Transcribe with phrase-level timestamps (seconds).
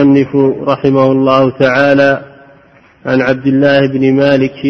[0.00, 0.36] المصنف
[0.68, 2.12] رحمه الله تعالى
[3.06, 4.60] عن عبد الله بن مالك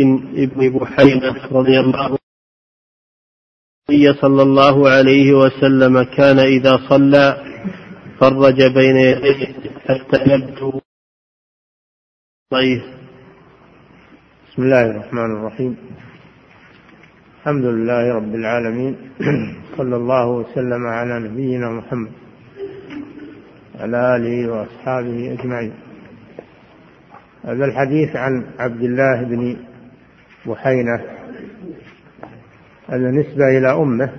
[0.55, 2.19] بن بحينة رضي الله عنه
[3.91, 7.27] النبي صلى الله عليه وسلم كان إذا صلى
[8.21, 10.81] فرج بين يديه حتى يبدو
[12.51, 12.83] طيب
[14.49, 15.77] بسم الله الرحمن الرحيم.
[17.39, 18.95] الحمد لله رب العالمين.
[19.79, 22.30] صلى الله وسلم على نبينا محمد.
[23.81, 25.73] وعلى آله وأصحابه أجمعين.
[27.45, 29.57] هذا الحديث عن عبد الله بن
[30.47, 31.05] بحينة
[32.89, 34.13] هذا نسبة إلى أمه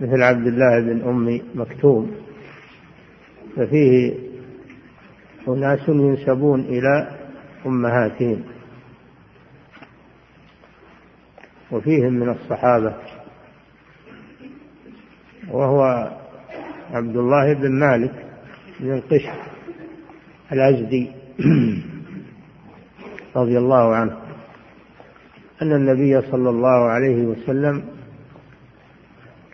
[0.00, 2.16] مثل عبد الله بن أم مكتوم.
[3.56, 4.14] ففيه
[5.48, 7.18] أناس ينسبون إلى
[7.66, 8.42] أمهاتهم.
[11.72, 12.94] وفيهم من الصحابة.
[15.50, 16.10] وهو
[16.92, 18.29] عبد الله بن مالك
[18.80, 19.42] بن القشر
[20.52, 21.10] الأزدي
[23.36, 24.16] رضي الله عنه
[25.62, 27.84] أن النبي صلى الله عليه وسلم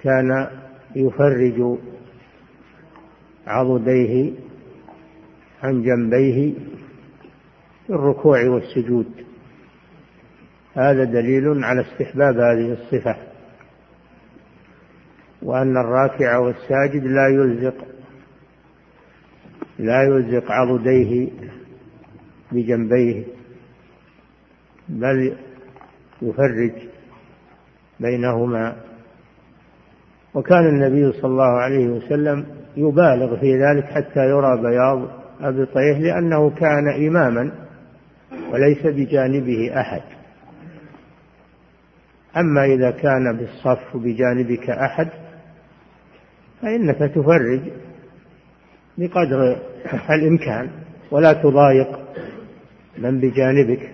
[0.03, 0.49] كان
[0.97, 1.79] يفرج
[3.47, 4.33] عضديه
[5.63, 6.55] عن جنبيه
[7.87, 9.07] في الركوع والسجود.
[10.75, 13.17] هذا دليل على استحباب هذه الصفة
[15.43, 17.86] وأن الراكع والساجد لا يلزق
[19.79, 21.29] لا يلزق عضديه
[22.53, 23.25] بجنبيه
[24.89, 25.37] بل
[26.23, 26.73] يفرج
[28.01, 28.77] بينهما.
[30.35, 32.47] وكان النبي صلى الله عليه وسلم
[32.77, 35.11] يبالغ في ذلك حتى يرى بياض
[35.41, 37.53] أبطيه لأنه كان إماما
[38.53, 40.03] وليس بجانبه أحد.
[42.37, 45.09] أما إذا كان بالصف بجانبك أحد
[46.63, 47.61] فإنك تفرج
[48.99, 49.57] بقدر
[50.11, 50.71] الإمكان
[51.11, 51.99] ولا تضايق
[52.99, 53.93] من بجانبك.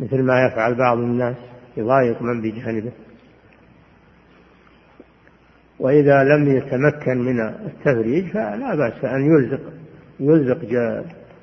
[0.00, 1.36] مثل ما يفعل بعض الناس
[1.76, 2.92] يضايق من بجانبه.
[5.78, 9.60] وإذا لم يتمكن من التفريج فلا بأس أن يلزق
[10.20, 10.58] يلزق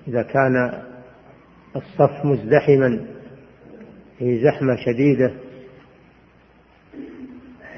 [0.07, 0.81] إذا كان
[1.75, 3.05] الصف مزدحما
[4.19, 5.34] في زحمة شديدة.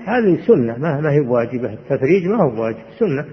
[0.07, 3.25] هذه سنة ما هي بواجبة التفريج ما هو بواجب سنة.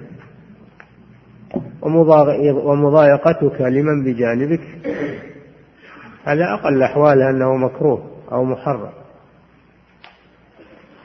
[2.65, 4.61] ومضايقتك لمن بجانبك
[6.25, 8.93] هذا أقل أحواله أنه مكروه أو محرم.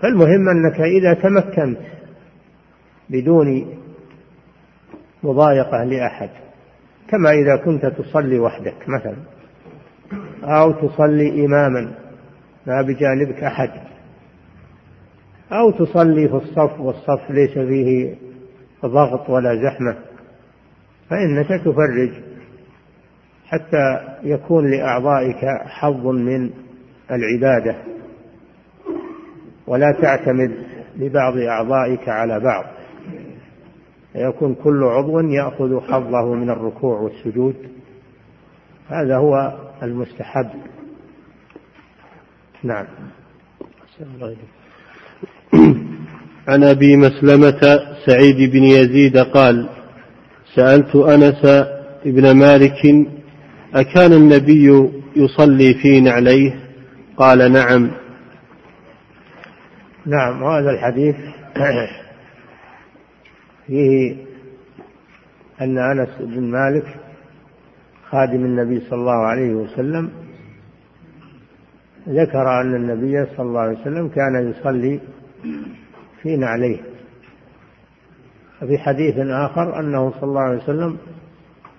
[0.01, 1.79] فالمهم أنك إذا تمكنت
[3.09, 3.77] بدون
[5.23, 6.29] مضايقة لأحد
[7.07, 9.17] كما إذا كنت تصلي وحدك مثلا
[10.43, 11.91] أو تصلي إماما
[12.67, 13.88] ما بجانبك أحد.
[15.51, 18.15] أو تصلي في الصف والصف ليس فيه
[18.85, 19.95] ضغط ولا زحمة
[21.09, 22.11] فإنك تفرج
[23.45, 26.49] حتى يكون لأعضائك حظ من
[27.11, 27.75] العبادة
[29.67, 30.51] ولا تعتمد
[30.97, 32.65] لبعض أعضائك على بعض
[34.15, 37.55] يكون كل عضو يأخذ حظه من الركوع والسجود
[38.89, 40.49] هذا هو المستحب.
[42.63, 42.85] نعم.
[46.49, 49.69] عن أبي مسلمة سعيد بن يزيد قال
[50.55, 51.45] سألت أنس
[52.05, 53.07] بن مالك
[53.73, 56.59] أكان النبي يصلي في نعليه؟
[57.17, 57.91] قال نعم.
[60.05, 61.15] نعم وهذا الحديث
[63.67, 64.15] فيه
[65.61, 66.85] أن أنس بن مالك
[68.09, 70.09] خادم النبي صلى الله عليه وسلم.
[72.09, 74.99] ذكر أن النبي صلى الله عليه وسلم كان يصلي
[76.23, 76.79] في نعليه
[78.61, 80.97] وفي حديث آخر أنه صلى الله عليه وسلم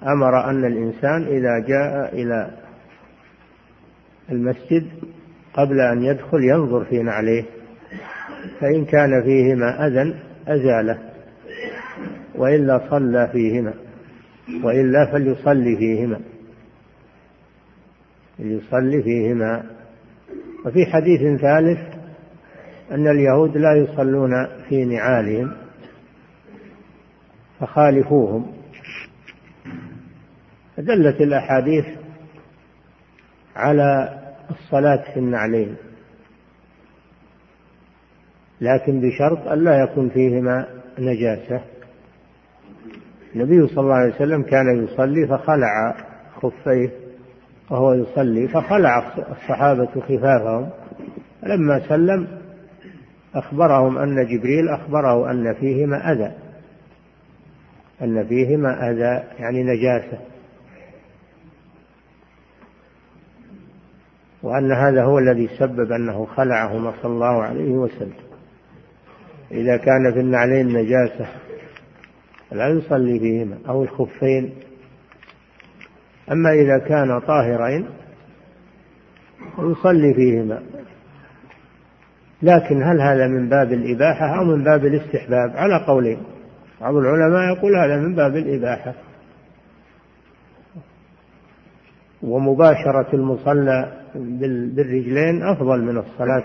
[0.02, 2.50] أمر أن الإنسان إذا جاء إلى
[4.30, 4.86] المسجد
[5.54, 7.44] قبل أن يدخل ينظر في نعليه
[8.60, 10.14] فإن كان فيهما أذى
[10.48, 10.98] أزاله
[12.34, 13.74] وإلا صلى فيهما
[14.64, 16.20] وإلا فليصلي فيهما.
[18.38, 19.64] ليصلي فيهما.
[20.66, 21.99] وفي حديث ثالث
[22.90, 24.30] أن اليهود لا يصلون
[24.68, 25.52] في نعالهم
[27.60, 28.52] فخالفوهم.
[30.76, 31.84] فدلت الأحاديث
[33.56, 34.18] على
[34.50, 35.76] الصلاة في النعلين.
[38.60, 40.66] لكن بشرط ألا يكون فيهما
[40.98, 41.60] نجاسة.
[43.34, 45.96] النبي صلى الله عليه وسلم كان يصلي فخلع
[46.42, 46.90] خفيه
[47.70, 50.70] وهو يصلي فخلع الصحابة خفافهم.
[51.42, 52.39] لما سلم
[53.34, 56.32] أخبرهم أن جبريل أخبره أن فيهما أذى.
[58.02, 60.18] أن فيهما أذى يعني نجاسة.
[64.42, 68.12] وأن هذا هو الذي سبب أنه خلعهما صلى الله عليه وسلم.
[69.50, 71.26] إذا كان في النعلين نجاسة
[72.52, 74.54] لا يصلي فيهما أو الخفين.
[76.32, 77.86] أما إذا كان طاهرين
[79.58, 80.62] يصلي فيهما.
[82.42, 86.18] لكن هل هذا من باب الإباحة أو من باب الاستحباب؟ على قولين.
[86.80, 88.94] بعض العلماء يقول هذا من باب الإباحة.
[92.22, 96.44] ومباشرة المصلى بالرجلين أفضل من الصلاة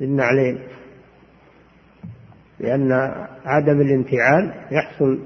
[0.00, 0.58] بالنعلين.
[2.60, 2.92] لأن
[3.44, 5.18] عدم الانتعال يحصل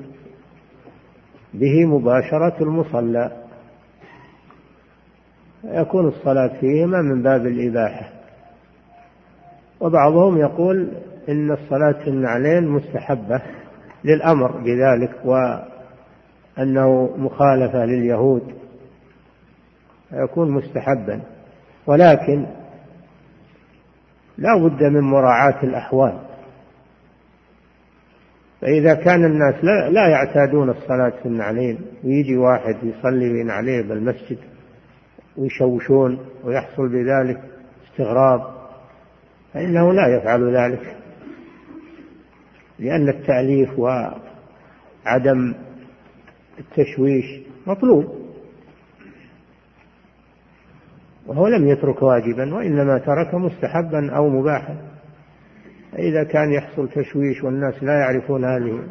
[1.55, 3.31] به مباشرة المصلى.
[5.65, 8.20] يكون الصلاة فيهما من باب الإباحة.
[9.81, 10.93] وبعضهم يقول
[11.29, 13.43] إن الصلاة النعلين مستحبة
[14.05, 18.43] للأمر بذلك وأنه مخالفة لليهود
[20.13, 21.21] يكون مستحبا.
[21.87, 22.47] ولكن
[24.39, 26.19] لا بد من مراعاة الأحوال.
[28.61, 34.39] فإذا كان الناس لا, لا يعتادون الصلاة في النعلين ويجي واحد يصلي في نعليه بالمسجد
[35.37, 37.41] ويشوشون ويحصل بذلك
[37.91, 38.60] استغراب
[39.55, 40.97] فإنه لا يفعل ذلك.
[42.79, 45.55] لأن التأليف وعدم
[46.59, 47.25] التشويش
[47.67, 48.21] مطلوب.
[51.27, 54.77] وهو لم يترك واجبا وإنما ترك مستحبا أو مباحا.
[55.99, 58.83] إذا كان يحصل تشويش والناس لا يعرفون هذه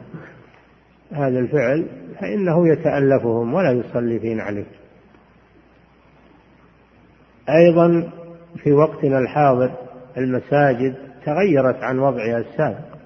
[1.11, 1.85] هذا الفعل
[2.21, 4.65] فإنه يتألفهم ولا يصلي فين عليه.
[7.49, 8.11] أيضا
[8.63, 10.95] في وقتنا الحاضر المساجد
[11.25, 12.99] تغيرت عن وضعها السابق.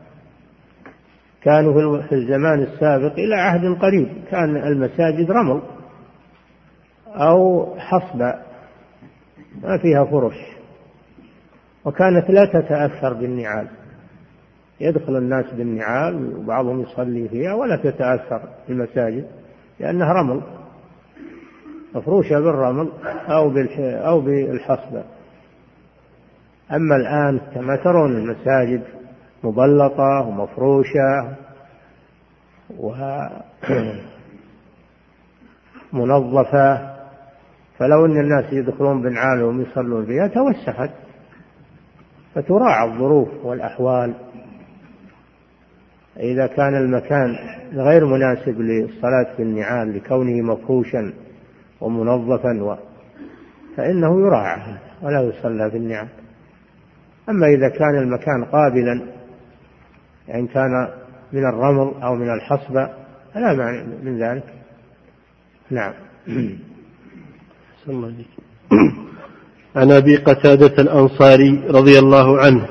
[1.41, 5.61] كانوا في الزمان السابق إلى عهد قريب كان المساجد رمل
[7.07, 8.33] أو حصبة
[9.63, 10.37] ما فيها فرش
[11.85, 13.67] وكانت لا تتأثر بالنعال.
[14.79, 19.25] يدخل الناس بالنعال وبعضهم يصلي فيها ولا تتأثر المساجد
[19.79, 20.41] لأنها رمل
[21.95, 22.91] مفروشة بالرمل
[23.29, 25.03] أو أو بالحصبة
[26.71, 28.83] أما الآن كما ترون المساجد
[29.43, 31.35] مبلطة ومفروشة
[35.93, 36.93] ومنظفة
[37.79, 40.91] فلو أن الناس يدخلون بنعالهم يصلون فيها توسخت
[42.35, 44.13] فتراعى الظروف والأحوال.
[46.19, 47.35] إذا كان المكان
[47.73, 51.13] غير مناسب للصلاة في النعال لكونه مفروشا
[51.81, 52.75] ومنظفا و
[53.77, 56.22] فإنه يراعى ولا يصلى في النعال.
[57.29, 59.01] أما إذا كان المكان قابلا
[60.27, 60.87] يعني كان
[61.33, 62.89] من الرمل أو من الحصبة
[63.33, 64.43] فلا معنى من ذلك.
[65.71, 65.93] نعم.
[69.75, 72.67] عن أبي قتادة الأنصاري رضي الله عنه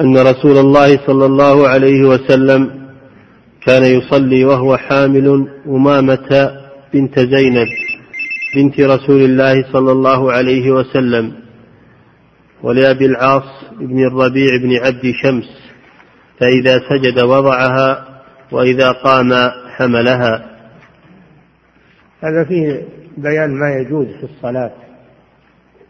[0.00, 2.88] أن رسول الله صلى الله عليه وسلم
[3.66, 6.50] كان يصلي وهو حامل أمامة
[6.94, 7.68] بنت زينب
[8.56, 11.47] بنت رسول الله صلى الله عليه وسلم.
[12.62, 15.72] ولأبي العاص بن الربيع بن عبد شمس
[16.40, 18.20] فإذا سجد وضعها
[18.52, 19.32] وإذا قام
[19.76, 20.58] حملها.
[22.20, 22.82] هذا فيه
[23.16, 24.72] بيان ما يجوز في الصلاة.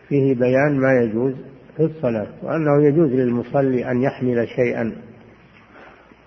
[0.08, 1.34] فيه بيان ما يجوز
[1.76, 4.92] في الصلاة وأنه يجوز للمصلي أن يحمل شيئا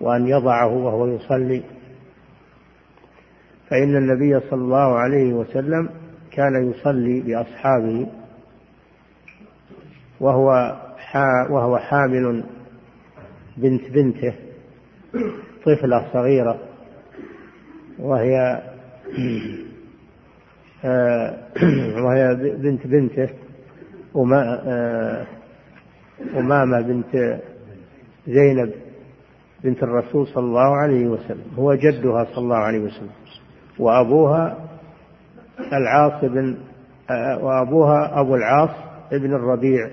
[0.02, 1.62] وأن يضعه وهو يصلي.
[3.70, 5.90] فإن النبي صلى الله عليه وسلم
[6.32, 8.08] كان يصلي بأصحابه
[10.22, 10.78] وهو
[11.50, 12.44] وهو حامل
[13.58, 14.34] بنت بنته
[15.66, 16.60] طفلة صغيرة
[18.00, 18.62] وهي
[20.86, 21.38] آه،
[22.06, 23.30] وهي بنت بنته
[24.16, 25.26] آه،
[26.38, 27.40] أمامة بنت
[28.28, 28.72] زينب
[29.64, 33.10] بنت الرسول صلى الله عليه وسلم هو جدها صلى الله عليه وسلم
[33.80, 34.58] وأبوها
[35.74, 36.58] العاص بن
[37.10, 38.70] آه، وأبوها أبو العاص
[39.14, 39.90] ابن الربيع.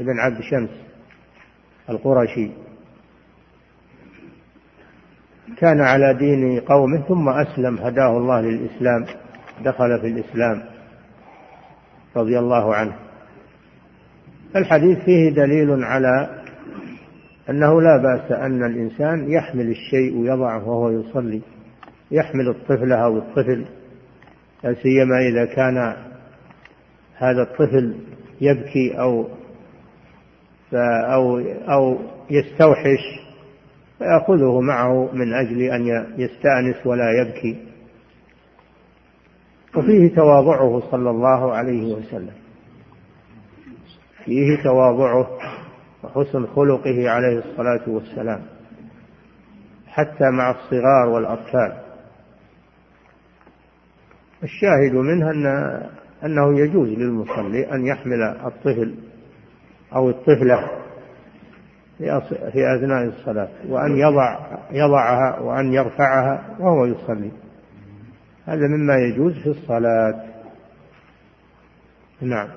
[0.00, 0.70] بن عبد شمس
[1.90, 2.50] القرشي.
[5.58, 9.06] كان على دين قومه ثم أسلم هداه الله للإسلام
[9.64, 10.62] دخل في الإسلام
[12.16, 12.96] رضي الله عنه.
[14.56, 16.42] الحديث فيه دليل على
[17.50, 21.40] أنه لا بأس أن الإنسان يحمل الشيء ويضعه وهو يصلي
[22.10, 23.64] يحمل الطفل أو الطفل
[24.64, 25.96] لا سيما إذا كان
[27.16, 27.96] هذا الطفل
[28.40, 29.28] يبكي أو
[31.14, 31.38] أو
[31.68, 31.98] أو
[32.30, 33.22] يستوحش
[33.98, 35.86] فيأخذه معه من أجل أن
[36.18, 37.56] يستأنس ولا يبكي.
[39.76, 42.34] وفيه تواضعه صلى الله عليه وسلم.
[44.24, 45.38] فيه تواضعه
[46.02, 48.42] وحسن خلقه عليه الصلاة والسلام.
[49.86, 51.72] حتى مع الصغار والأطفال.
[54.42, 55.46] الشاهد منها أن
[56.24, 58.94] أنه يجوز للمصلي أن يحمل الطفل
[59.94, 60.70] أو الطفلة
[62.52, 64.38] في أثناء الصلاة وأن يضع
[64.72, 67.30] يضعها وأن يرفعها وهو يصلي.
[68.46, 70.24] هذا مما يجوز في الصلاة.
[72.20, 72.48] نعم.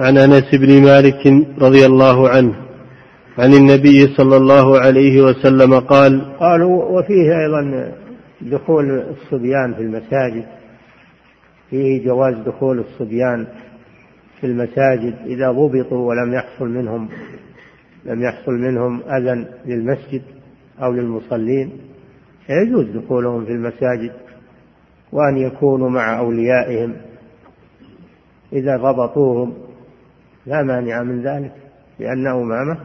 [0.00, 2.54] عن أنس بن مالك رضي الله عنه
[3.38, 7.92] عن النبي صلى الله عليه وسلم قال قالوا وفيه أيضا
[8.40, 10.44] دخول الصبيان في المساجد
[11.70, 13.46] فيه جواز دخول الصبيان.
[14.40, 17.08] في المساجد إذا ضبطوا ولم يحصل منهم
[18.04, 20.22] لم يحصل منهم أذى للمسجد
[20.82, 21.70] أو للمصلين
[22.48, 24.12] يجوز دخولهم في المساجد
[25.12, 26.96] وأن يكونوا مع أوليائهم.
[28.52, 29.54] إذا ضبطوهم
[30.46, 31.52] لا مانع من ذلك
[31.98, 32.78] لأن أمامة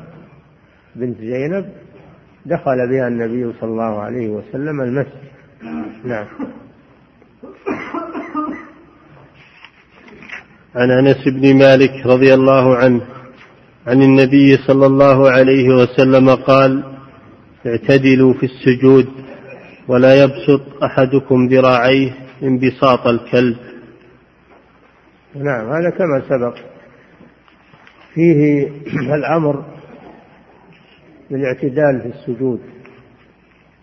[0.95, 1.69] بنت زينب
[2.45, 5.23] دخل بها النبي صلى الله عليه وسلم المسجد.
[6.05, 6.27] نعم.
[10.75, 13.01] عن انس بن مالك رضي الله عنه
[13.87, 16.83] عن النبي صلى الله عليه وسلم قال
[17.65, 19.07] اعتدلوا في السجود
[19.87, 22.11] ولا يبسط أحدكم ذراعيه
[22.43, 23.57] انبساط الكلب.
[25.35, 26.57] نعم هذا كما سبق
[28.13, 28.67] فيه
[29.15, 29.65] الأمر
[31.31, 32.59] بالاعتدال في السجود.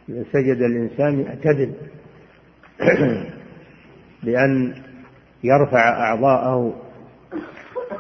[0.09, 1.73] إذا سجد الإنسان يعتدل
[4.25, 4.75] بأن
[5.45, 6.75] يرفع أعضاءه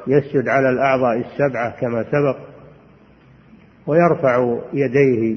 [0.07, 2.37] يسجد على الأعضاء السبعة كما سبق
[3.87, 5.37] ويرفع يديه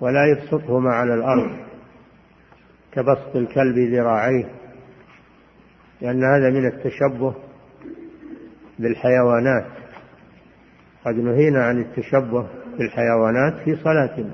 [0.00, 1.50] ولا يبسطهما على الأرض
[2.92, 4.48] كبسط الكلب ذراعيه
[6.00, 7.34] لأن هذا من التشبه
[8.78, 9.66] بالحيوانات.
[11.04, 12.46] قد نهينا عن التشبه
[12.78, 14.30] بالحيوانات في صلاتنا.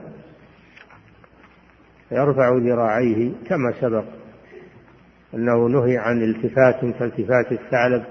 [2.11, 4.05] يرفع ذراعيه كما سبق.
[5.35, 8.05] أنه نهي عن التفات كالتفات الثعلب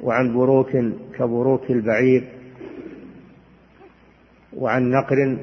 [0.00, 0.70] وعن بروك
[1.18, 2.28] كبروك البعير
[4.56, 5.38] وعن نقر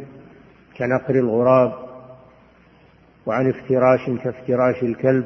[0.78, 1.74] كنقر الغراب
[3.26, 5.26] وعن افتراش كافتراش الكلب.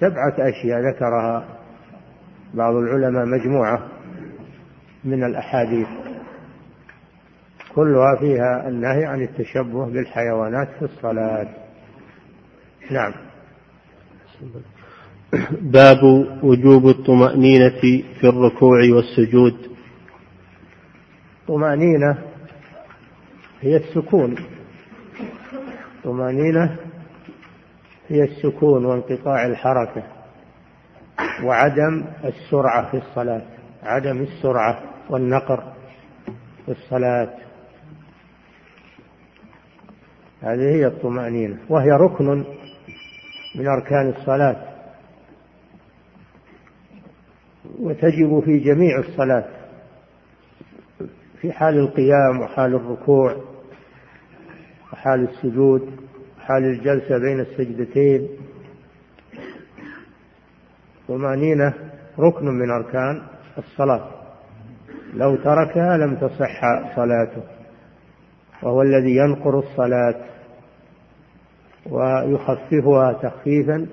[0.00, 1.48] سبعة أشياء ذكرها
[2.54, 3.88] بعض العلماء مجموعة
[5.04, 5.88] من الأحاديث
[7.74, 11.61] كلها فيها النهي عن التشبه بالحيوانات في الصلاة.
[12.92, 13.12] نعم.
[15.60, 16.02] باب
[16.42, 17.80] وجوب الطمأنينة
[18.20, 19.56] في الركوع والسجود.
[21.48, 22.18] طمأنينة
[23.60, 24.34] هي السكون.
[26.04, 26.76] طمأنينة
[28.08, 30.02] هي السكون وانقطاع الحركة
[31.44, 33.42] وعدم السرعة في الصلاة
[33.82, 35.72] عدم السرعة والنقر
[36.66, 37.34] في الصلاة.
[40.40, 42.44] هذه هي الطمأنينة وهي ركن
[43.54, 44.72] من أركان الصلاة.
[47.78, 49.44] وتجب في جميع الصلاة
[51.40, 53.36] في حال القيام وحال الركوع
[54.92, 55.96] وحال السجود
[56.38, 58.28] وحال الجلسة بين السجدتين.
[61.08, 61.74] طمأنينة
[62.18, 63.22] ركن من أركان
[63.58, 64.08] الصلاة.
[65.14, 66.60] لو تركها لم تصح
[66.96, 67.42] صلاته
[68.62, 70.24] وهو الذي ينقر الصلاة.
[71.90, 73.86] ويخففها تخفيفا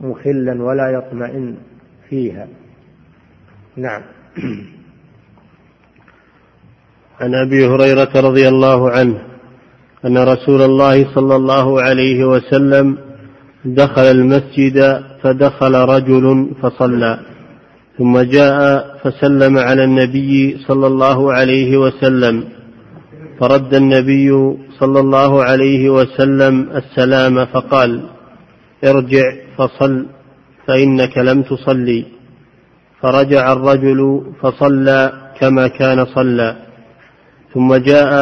[0.00, 1.56] مخلا ولا يطمئن
[2.08, 2.48] فيها.
[3.76, 4.02] نعم.
[7.20, 9.18] عن أبي هريرة رضي الله عنه
[10.04, 12.98] أن رسول الله صلى الله عليه وسلم
[13.64, 17.18] دخل المسجد فدخل رجل فصلى
[17.98, 22.44] ثم جاء فسلم على النبي صلى الله عليه وسلم
[23.40, 28.02] فرد النبي صلى الله عليه وسلم السلام فقال
[28.84, 30.06] ارجع فصل
[30.66, 32.04] فإنك لم تصلي.
[33.02, 36.56] فرجع الرجل فصلى كما كان صلى.
[37.54, 38.12] ثم جاء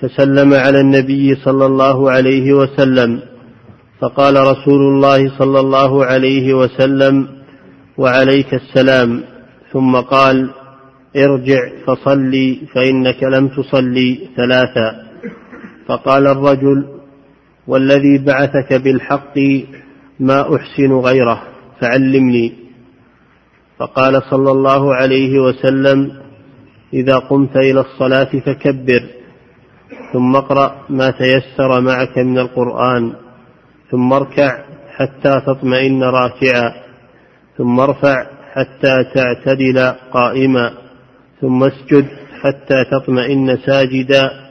[0.00, 3.20] فسلم على النبي صلى الله عليه وسلم.
[4.00, 7.28] فقال رسول الله صلى الله عليه وسلم
[7.98, 9.24] وعليك السلام.
[9.72, 10.50] ثم قال
[11.16, 14.28] ارجع فصلي فإنك لم تصلي.
[14.36, 15.07] ثلاثا
[15.88, 16.86] فقال الرجل
[17.66, 19.38] والذي بعثك بالحق
[20.20, 21.42] ما أحسن غيره
[21.80, 22.52] فعلمني.
[23.78, 26.12] فقال صلى الله عليه وسلم
[26.92, 29.02] إذا قمت إلى الصلاة فكبر
[30.12, 33.12] ثم اقرأ ما تيسر معك من القرآن
[33.90, 34.64] ثم اركع
[34.96, 36.74] حتى تطمئن راكعا
[37.58, 40.72] ثم ارفع حتى تعتدل قائما
[41.40, 42.06] ثم اسجد
[42.42, 44.47] حتى تطمئن ساجدا.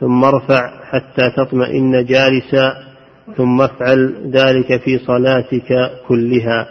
[0.00, 2.72] ثم ارفع حتى تطمئن جالسا
[3.36, 6.68] ثم افعل ذلك في صلاتك كلها.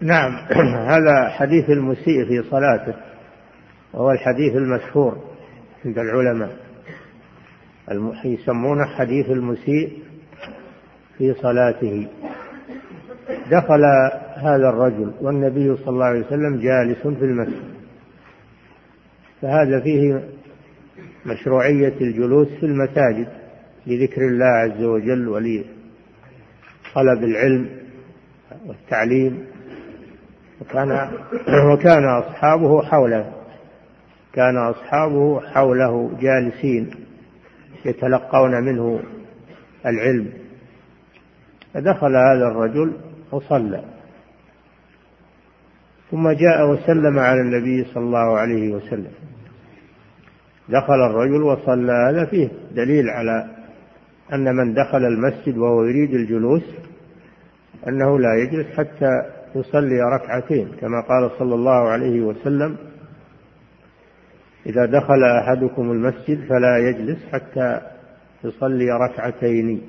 [0.00, 0.32] نعم
[0.92, 2.94] هذا حديث المسيء في صلاته
[3.92, 5.18] وهو الحديث المشهور
[5.84, 6.56] عند العلماء.
[8.24, 9.98] يسمونه حديث المسيء
[11.18, 12.08] في صلاته.
[13.50, 13.84] دخل
[14.36, 17.72] هذا الرجل والنبي صلى الله عليه وسلم جالس في المسجد
[19.42, 20.22] فهذا فيه
[21.26, 23.28] مشروعية الجلوس في المساجد
[23.86, 27.68] لذكر الله عز وجل ولطلب العلم
[28.66, 29.46] والتعليم
[30.60, 31.10] وكان
[31.72, 33.32] وكان أصحابه حوله
[34.32, 36.90] كان أصحابه حوله جالسين
[37.84, 39.00] يتلقون منه
[39.86, 40.32] العلم.
[41.74, 42.92] فدخل هذا الرجل
[43.32, 43.84] وصلى.
[46.10, 49.12] ثم جاء وسلم على النبي صلى الله عليه وسلم.
[50.68, 53.46] دخل الرجل وصلى هذا فيه دليل على
[54.32, 56.62] أن من دخل المسجد وهو يريد الجلوس
[57.88, 59.10] أنه لا يجلس حتى
[59.54, 62.76] يصلي ركعتين كما قال صلى الله عليه وسلم
[64.66, 67.80] إذا دخل أحدكم المسجد فلا يجلس حتى
[68.44, 69.82] يصلي ركعتين.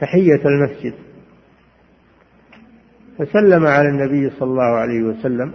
[0.00, 0.94] تحية المسجد.
[3.18, 5.52] فسلم على النبي صلى الله عليه وسلم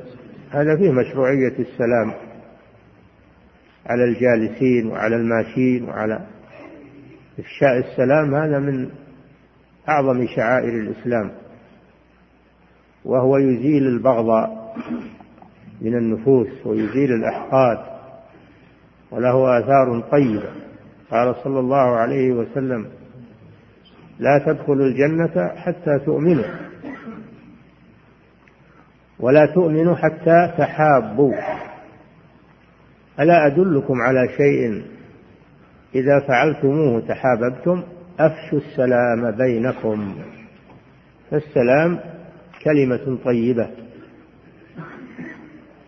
[0.52, 2.29] هذا فيه مشروعية السلام.
[3.86, 6.26] على الجالسين وعلى الماشين وعلى
[7.40, 8.90] إفشاء السلام هذا من
[9.90, 11.32] أعظم شعائر الإسلام.
[13.06, 14.76] وهو يزيل البغضاء
[15.82, 17.78] من النفوس ويزيل الأحقاد
[19.12, 20.50] وله آثار طيبة.
[21.12, 22.86] قال صلى الله عليه وسلم
[24.20, 26.46] لا تدخلوا الجنة حتى تؤمنوا
[29.20, 31.34] ولا تؤمنوا حتى تحابوا.
[33.20, 34.84] ألا أدلكم على شيء؟
[35.96, 37.84] إذا فعلتموه تحاببتم
[38.20, 40.16] أفشوا السلام بينكم.
[41.32, 42.00] فالسلام
[42.64, 43.70] كلمة طيبة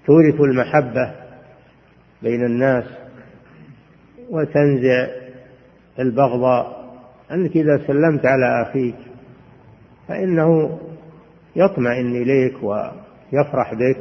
[0.06, 1.16] تورث المحبة
[2.24, 2.86] بين الناس
[4.30, 5.08] وتنزع
[6.00, 6.82] البغضاء
[7.32, 8.96] أنك إذا سلمت على أخيك
[10.08, 10.80] فإنه
[11.56, 13.98] يطمئن إليك ويفرح بك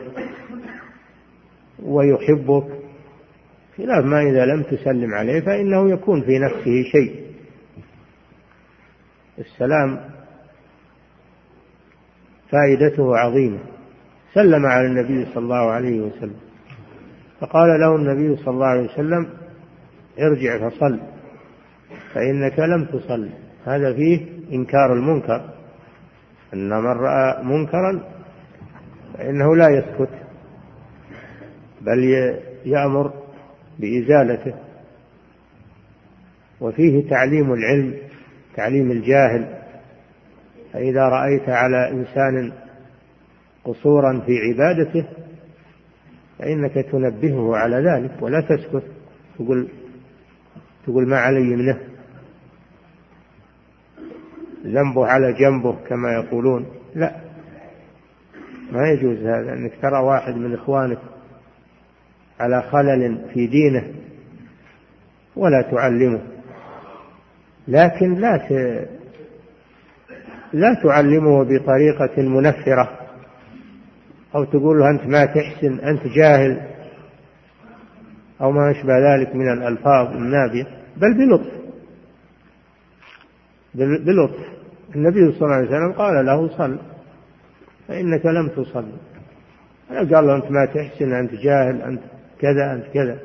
[1.83, 2.80] ويحبك.
[3.81, 7.25] خلاف ما إذا لم تسلم عليه فإنه يكون في نفسه شيء.
[9.39, 10.01] السلام
[12.51, 13.59] فائدته عظيمة.
[14.35, 16.37] سلم على النبي صلى الله عليه وسلم.
[17.41, 19.27] فقال له النبي صلى الله عليه وسلم
[20.21, 21.01] ارجع فصل
[22.15, 23.29] فإنك لم تصل.
[23.65, 25.51] هذا فيه إنكار المنكر.
[26.55, 28.01] أن من رأى منكرا
[29.15, 30.11] فإنه لا يسكت
[31.81, 32.05] بل
[32.65, 33.13] يأمر
[33.81, 34.55] بإزالته.
[36.61, 37.95] وفيه تعليم العلم
[38.57, 39.61] تعليم الجاهل.
[40.73, 42.53] فإذا رأيت على إنسان
[43.65, 45.09] قصورا في عبادته
[46.39, 48.83] فإنك تنبهه على ذلك ولا تسكت
[49.39, 49.69] تقول
[50.87, 51.81] تقول ما علي منه
[54.65, 56.67] ذنبه على جنبه كما يقولون.
[56.95, 57.21] لا
[58.73, 59.53] ما يجوز هذا.
[59.53, 60.99] أنك ترى واحد من إخوانك
[62.41, 63.87] على خلل في دينه
[65.37, 66.21] ولا تعلمه.
[67.69, 68.53] لكن لا ت...
[70.53, 72.99] لا تعلمه بطريقة منفرة
[74.35, 76.61] أو تقول له أنت ما تحسن أنت جاهل
[78.41, 81.53] أو ما أشبه ذلك من الألفاظ النابية بل بلطف.
[83.75, 84.61] بلطف.
[84.95, 86.79] النبي صلى الله عليه وسلم قال له صل
[87.89, 88.87] فإنك لم تصل.
[89.91, 92.01] قال له أنت ما تحسن أنت جاهل أنت
[92.41, 93.19] كذا أنت كذا.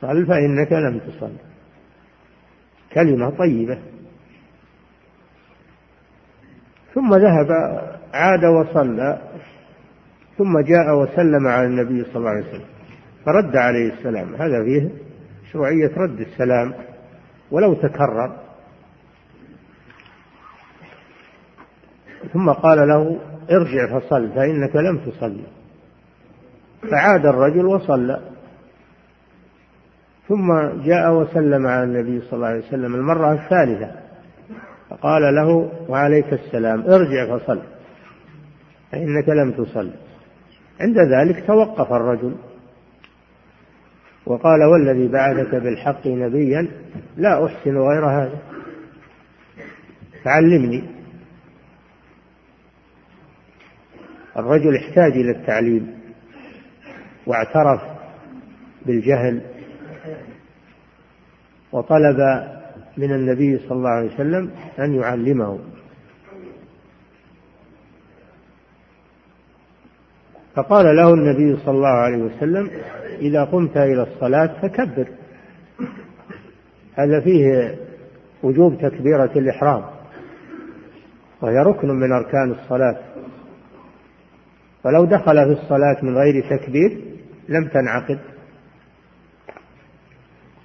[0.00, 1.32] صل فإنك لم تصل.
[2.92, 3.78] كلمة طيبة.
[6.94, 7.50] ثم ذهب
[8.14, 9.22] عاد وصلى.
[10.38, 12.66] ثم جاء وسلم على النبي صلى الله عليه وسلم.
[13.26, 14.34] فرد عليه السلام.
[14.34, 14.90] هذا فيه
[15.44, 16.74] مشروعية رد السلام.
[17.50, 18.36] ولو تكرر.
[22.32, 25.44] ثم قال له ارجع فصل فإنك لم تصلي
[26.90, 28.20] فعاد الرجل وصلى.
[30.28, 30.52] ثم
[30.84, 33.90] جاء وسلم على النبي صلى الله عليه وسلم المرة الثالثة
[34.90, 37.62] فقال له وعليك السلام ارجع فصل
[38.92, 39.90] فإنك لم تصل.
[40.80, 42.34] عند ذلك توقف الرجل.
[44.26, 46.68] وقال والذي بعثك بالحق نبيا
[47.16, 48.38] لا أحسن غير هذا.
[50.24, 50.84] فعلمني.
[54.36, 56.03] الرجل احتاج إلى التعليم.
[57.26, 57.80] واعترف
[58.86, 59.40] بالجهل
[61.72, 62.18] وطلب
[62.96, 65.58] من النبي صلى الله عليه وسلم أن يعلمه.
[70.54, 72.70] فقال له النبي صلى الله عليه وسلم
[73.18, 75.08] إذا قمت إلى الصلاة فكبر.
[76.94, 77.74] هذا فيه
[78.42, 79.84] وجوب تكبيرة الإحرام
[81.42, 82.96] وهي ركن من أركان الصلاة.
[84.84, 87.13] ولو دخل في الصلاة من غير تكبير
[87.48, 88.18] لم تنعقد.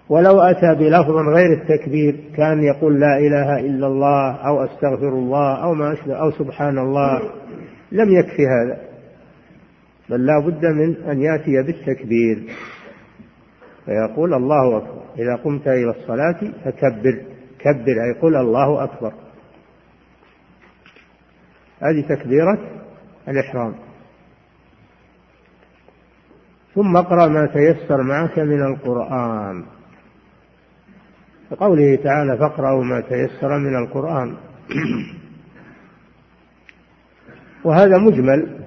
[0.10, 5.74] ولو أتى بلفظ غير التكبير كان يقول لا إله إلا الله أو أستغفر الله أو
[5.74, 7.22] ما أشبه أو سبحان الله
[7.92, 8.82] لم يكفي هذا.
[10.10, 12.44] بل لا بد من أن يأتي بالتكبير.
[13.86, 15.02] فيقول الله أكبر.
[15.20, 17.22] إذا قمت إلى الصلاة فكبر.
[17.60, 19.14] كبر أي قل الله أكبر.
[21.80, 22.58] هذه تكبيرة
[23.28, 23.76] الإحرام.
[26.76, 29.64] ثم اقرأ ما تيسر معك من القرآن.
[31.52, 34.38] كقوله تعالى فاقرأوا ما تيسر من القرآن.
[37.66, 38.60] وهذا مجمل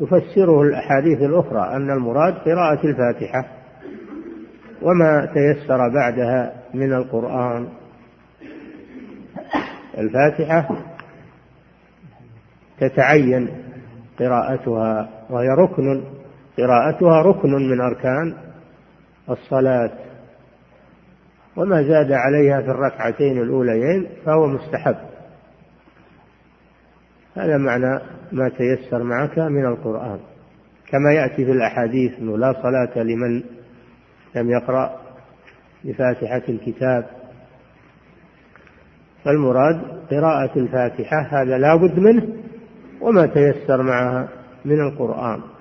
[0.00, 3.44] يفسره الأحاديث الأخرى أن المراد قراءة الفاتحة
[4.82, 7.68] وما تيسر بعدها من القرآن.
[9.98, 10.68] الفاتحة
[12.80, 13.48] تتعين
[14.18, 16.04] قراءتها وهي ركن
[16.58, 18.34] قراءتها ركن من أركان
[19.30, 19.90] الصلاة.
[21.56, 24.96] وما زاد عليها في الركعتين الأوليين فهو مستحب.
[27.36, 28.00] هذا معنى
[28.32, 30.18] ما تيسر معك من القرآن.
[30.88, 33.42] كما يأتي في الأحاديث أنه لا صلاة لمن
[34.34, 35.00] لم يقرأ
[35.84, 37.06] بفاتحة الكتاب.
[39.24, 42.28] فالمراد قراءة الفاتحة هذا لا بد منه
[43.00, 44.28] وما تيسر معها
[44.64, 45.55] من القرآن.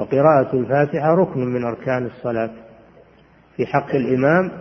[0.00, 2.50] وقراءة الفاتحة ركن من أركان الصلاة.
[3.56, 4.52] في حق الإمام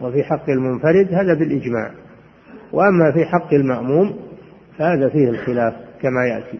[0.00, 1.94] وفي حق المنفرد هذا بالإجماع.
[2.72, 4.20] وأما في حق المأموم
[4.78, 6.58] فهذا فيه الخلاف كما يأتي.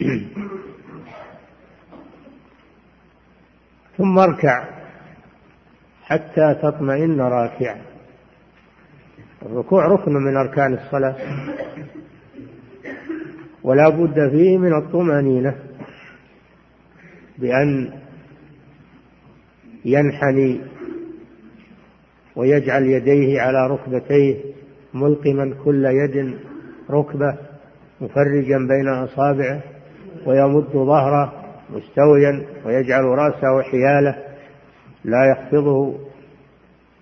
[3.98, 4.64] ثم اركع
[6.02, 7.82] حتى تطمئن راكعا.
[9.42, 11.16] الركوع ركن من أركان الصلاة.
[13.62, 15.69] ولا بد فيه من الطمأنينة.
[17.40, 17.92] بأن
[19.84, 20.60] ينحني
[22.36, 24.36] ويجعل يديه على ركبتيه
[24.94, 26.38] ملقما كل يد
[26.90, 27.38] ركبة
[28.00, 29.60] مفرجا بين أصابعه
[30.26, 31.32] ويمد ظهره
[31.70, 34.16] مستويا ويجعل رأسه حيالة
[35.04, 35.94] لا يخفضه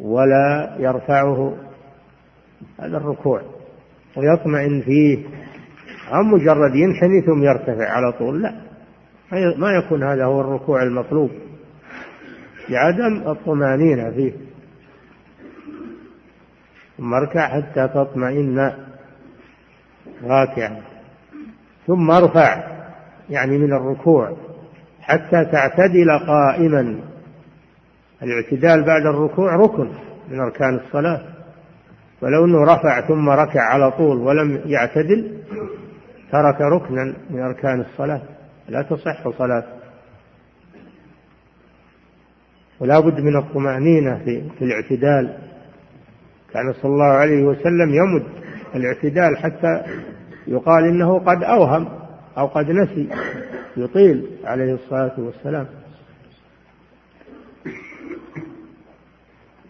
[0.00, 1.56] ولا يرفعه.
[2.80, 3.42] هذا الركوع
[4.16, 5.18] ويطمئن فيه.
[6.10, 8.67] عن مجرد ينحني ثم يرتفع على طول لا.
[9.32, 11.30] ما يكون هذا هو الركوع المطلوب.
[12.68, 14.32] لعدم الطمأنينة فيه.
[16.98, 18.72] ثم اركع حتى تطمئن.
[20.24, 20.80] راكعا.
[21.86, 22.78] ثم ارفع.
[23.30, 24.36] يعني من الركوع.
[25.00, 27.00] حتى تعتدل قائما.
[28.22, 29.92] الاعتدال بعد الركوع ركن
[30.30, 31.20] من أركان الصلاة.
[32.22, 35.38] ولو إنه رفع ثم ركع على طول ولم يعتدل
[36.32, 38.22] ترك ركنا من أركان الصلاة.
[38.68, 39.64] لا تصح صلاه
[42.80, 45.38] ولا بد من الطمأنينة في, في الاعتدال.
[46.52, 48.26] كان صلى الله عليه وسلم يمد
[48.74, 49.82] الاعتدال حتى
[50.46, 51.88] يقال إنه قد أوهم
[52.38, 53.08] أو قد نسي.
[53.76, 55.66] يطيل عليه الصلاة والسلام.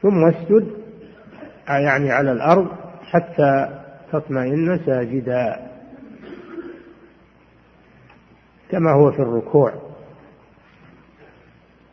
[0.03, 0.69] ثم اسجد
[1.69, 2.69] يعني على الأرض
[3.03, 3.81] حتى
[4.13, 5.68] تطمئن ساجدا.
[8.71, 9.73] كما هو في الركوع.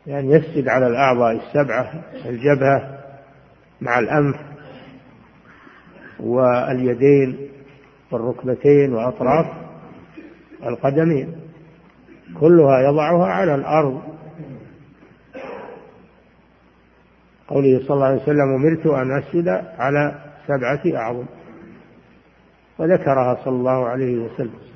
[0.08, 3.00] يعني يسجد على الأعضاء السبعة الجبهة
[3.82, 4.36] مع الأنف
[6.20, 7.50] واليدين
[8.12, 9.46] والركبتين وأطراف
[10.64, 11.36] القدمين.
[12.40, 14.02] كلها يضعها على الأرض.
[17.48, 20.16] قوله صلى الله عليه وسلم أمرت أن أسجد على
[20.48, 21.26] سبعة أعظم.
[22.80, 24.75] وذكرها صلى الله عليه وسلم.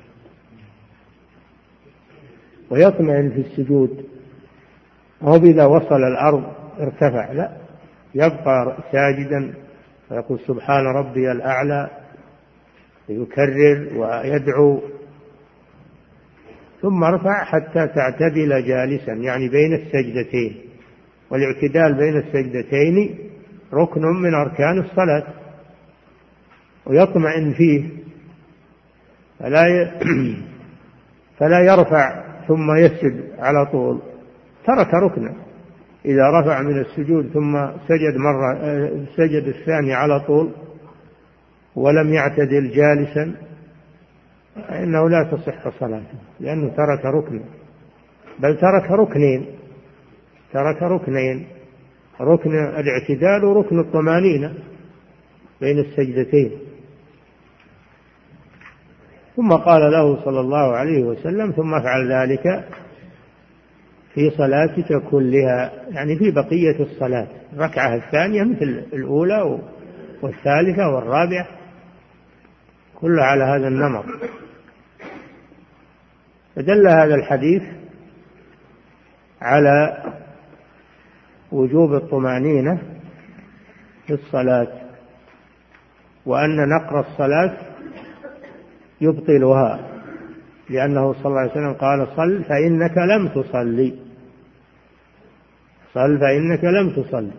[2.70, 4.04] ويطمئن في السجود.
[5.22, 6.44] هو إذا وصل الأرض
[6.80, 7.56] ارتفع لا
[8.14, 9.54] يبقى ساجدا
[10.10, 11.90] ويقول سبحان ربي الأعلى
[13.08, 14.80] يكرر ويدعو.
[16.82, 20.60] ثم ارفع حتى تعتدل جالسا يعني بين السجدتين.
[21.30, 23.18] والاعتدال بين السجدتين
[23.72, 25.26] ركن من أركان الصلاة.
[26.86, 27.88] ويطمئن فيه
[29.38, 29.90] فلا.
[31.38, 33.98] فلا يرفع ثم يسجد على طول.
[34.66, 35.34] ترك ركنا
[36.04, 38.54] إذا رفع من السجود ثم سجد مرة
[39.16, 40.50] سجد الثاني على طول
[41.76, 43.34] ولم يعتدل جالسا
[44.68, 47.44] فإنه لا تصح صلاته لأنه ترك ركنا
[48.38, 49.46] بل ترك ركنين
[50.52, 51.46] ترك ركنين
[52.20, 54.54] ركن الاعتدال وركن الطمانينة
[55.60, 56.50] بين السجدتين.
[59.36, 62.64] ثم قال له صلى الله عليه وسلم ثم افعل ذلك
[64.14, 67.26] في صلاتك كلها يعني في بقية الصلاة.
[67.52, 69.58] الركعة الثانية مثل الأولى
[70.22, 71.46] والثالثة والرابعة
[72.94, 74.04] كلها على هذا النمط.
[76.56, 77.62] فدل هذا الحديث
[79.42, 80.02] على
[81.52, 82.78] وجوب الطمأنينة
[84.06, 84.68] في الصلاة
[86.26, 87.69] وأن نقر الصلاة
[89.00, 89.80] يبطلها.
[90.70, 93.94] لأنه صلى الله عليه وسلم قال صل فإنك لم تصلي.
[95.94, 97.32] صل فإنك لم تصلي.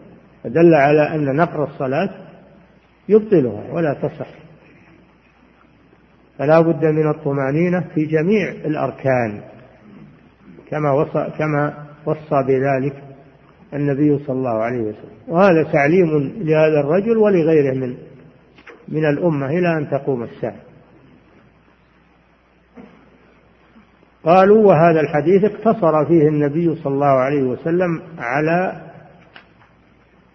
[0.44, 2.10] فدل على أن نقر الصلاة
[3.10, 4.28] يبطلها ولا تصح.
[6.38, 9.42] فلا بد من الطمأنينة في جميع الأركان.
[10.70, 11.74] كما وصى كما
[12.06, 13.04] وصى بذلك
[13.74, 15.12] النبي صلى الله عليه وسلم.
[15.28, 17.96] وهذا تعليم لهذا الرجل ولغيره من
[18.88, 20.71] من الأمة إلى أن تقوم الساعة.
[24.24, 28.82] قالوا وهذا الحديث اقتصر فيه النبي صلى الله عليه وسلم على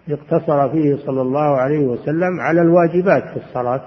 [0.09, 3.83] اقتصر فيه صلى الله عليه وسلم على الواجبات في الصلاة.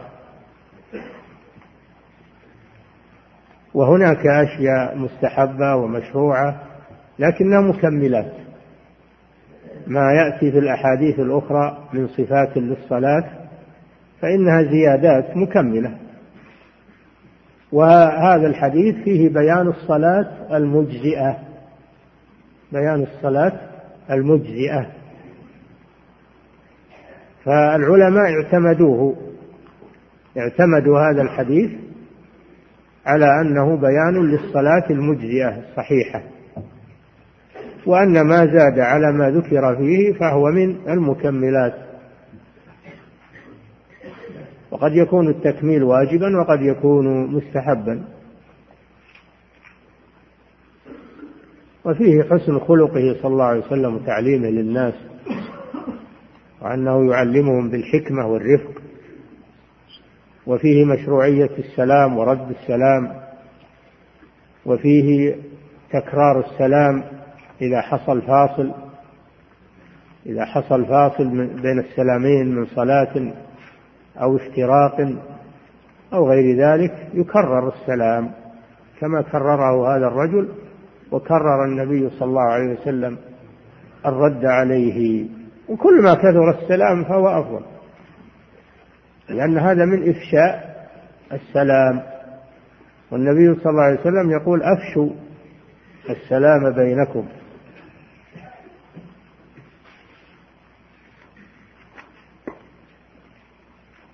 [3.73, 6.61] وهناك أشياء مستحبة ومشروعة
[7.19, 8.33] لكنها مكملات.
[9.87, 13.23] ما يأتي في الأحاديث الأخرى من صفات للصلاة
[14.21, 16.08] فإنها زيادات مكملة.
[17.71, 21.37] وهذا الحديث فيه بيان الصلاة المجزئة.
[22.71, 23.59] بيان الصلاة
[24.11, 24.87] المجزئة.
[27.45, 29.15] فالعلماء اعتمدوه
[30.37, 31.71] اعتمدوا هذا الحديث
[33.05, 36.23] على أنه بيان للصلاة المجزئة الصحيحة.
[37.85, 41.88] وأن ما زاد على ما ذكر فيه فهو من المكملات.
[44.79, 48.03] وقد يكون التكميل واجبا وقد يكون مستحبا.
[51.85, 54.93] وفيه حسن خلقه صلى الله عليه وسلم وتعليمه للناس
[56.61, 58.81] وأنه يعلمهم بالحكمة والرفق
[60.47, 63.21] وفيه مشروعية السلام ورد السلام
[64.65, 65.35] وفيه
[65.89, 67.03] تكرار السلام
[67.61, 68.71] إذا حصل فاصل
[70.25, 73.33] إذا حصل فاصل بين السلامين من صلاة
[74.21, 75.13] أو افتراق
[76.13, 78.31] أو غير ذلك يكرر السلام
[78.99, 80.49] كما كرره هذا الرجل
[81.11, 83.17] وكرر النبي صلى الله عليه وسلم
[84.05, 85.25] الرد عليه.
[85.69, 87.65] وكل ما كثر السلام فهو أفضل
[89.29, 90.85] لأن هذا من إفشاء
[91.33, 92.01] السلام.
[93.11, 95.09] والنبي صلى الله عليه وسلم يقول أفشوا
[96.09, 97.25] السلام بينكم.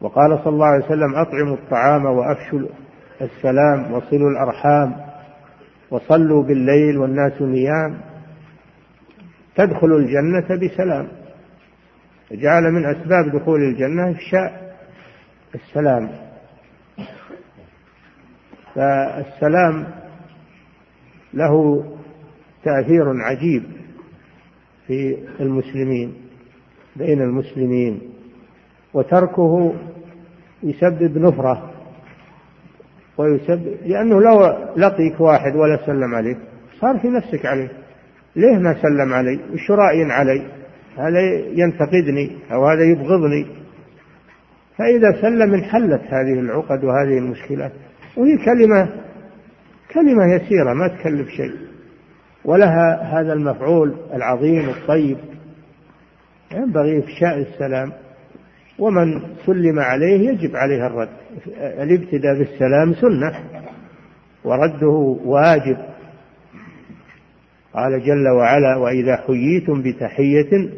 [0.05, 2.59] وقال صلى الله عليه وسلم أطعموا الطعام وأفشوا
[3.21, 4.95] السلام وصلوا الأرحام
[5.91, 7.97] وصلوا بالليل والناس نيام
[9.55, 11.07] تدخلوا الجنة بسلام.
[12.31, 14.75] جعل من أسباب دخول الجنة إفشاء
[15.55, 16.09] السلام.
[18.75, 19.87] فالسلام
[21.33, 21.83] له
[22.63, 23.63] تأثير عجيب
[24.87, 26.13] في المسلمين
[26.95, 28.01] بين المسلمين
[28.93, 29.73] وتركه
[30.63, 31.71] يسبب نفرة
[33.17, 36.37] ويسبب لأنه لو لقيك واحد ولا سلم عليك
[36.81, 37.71] صار في نفسك عليه.
[38.35, 40.41] ليه ما سلم علي؟ وش رأي علي؟
[40.97, 41.19] هذا
[41.51, 43.47] ينتقدني أو هذا يبغضني؟
[44.77, 47.71] فإذا سلم انحلت هذه العقد وهذه المشكلات
[48.17, 48.89] وهي كلمة
[49.93, 51.55] كلمة يسيرة ما تكلف شيء.
[52.45, 55.17] ولها هذا المفعول العظيم الطيب.
[56.51, 57.91] ينبغي إفشاء السلام.
[58.79, 61.09] ومن سلم عليه يجب عليه الرد.
[61.57, 63.43] الابتداء بالسلام سنة
[64.43, 65.77] ورده واجب.
[67.73, 70.69] قال جل وعلا وإذا حييتم بتحية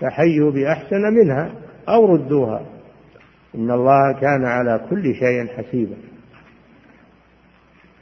[0.00, 1.50] فحيوا بأحسن منها
[1.88, 2.66] أو ردوها.
[3.54, 5.96] إن الله كان على كل شيء حسيبا.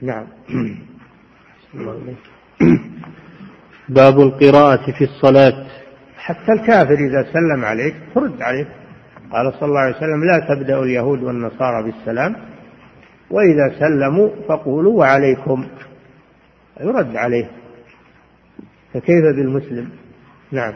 [0.02, 0.26] نعم.
[3.88, 5.66] باب القراءة في الصلاة.
[6.16, 8.83] حتى الكافر إذا سلم عليك ترد عليه.
[9.32, 12.37] قال صلى الله عليه وسلم لا تبدأ اليهود والنصارى بالسلام
[13.30, 15.66] وإذا سلموا فقولوا وعليكم
[16.80, 17.50] يرد عليه
[18.94, 19.88] فكيف بالمسلم؟
[20.52, 20.74] نعم.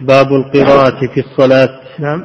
[0.00, 1.80] باب القراءة في الصلاة.
[1.98, 2.24] نعم.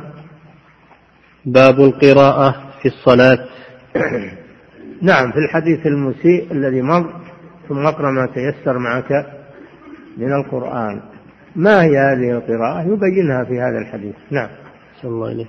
[1.46, 3.46] باب القراءة في الصلاة.
[5.10, 7.14] نعم في الحديث المسيء الذي مر
[7.70, 9.12] ثم اقرأ ما تيسر معك
[10.18, 11.02] من القرآن.
[11.56, 14.16] ما هي هذه القراءة؟ يبينها في هذا الحديث.
[14.32, 14.63] نعم.
[15.04, 15.46] صلى الله عليه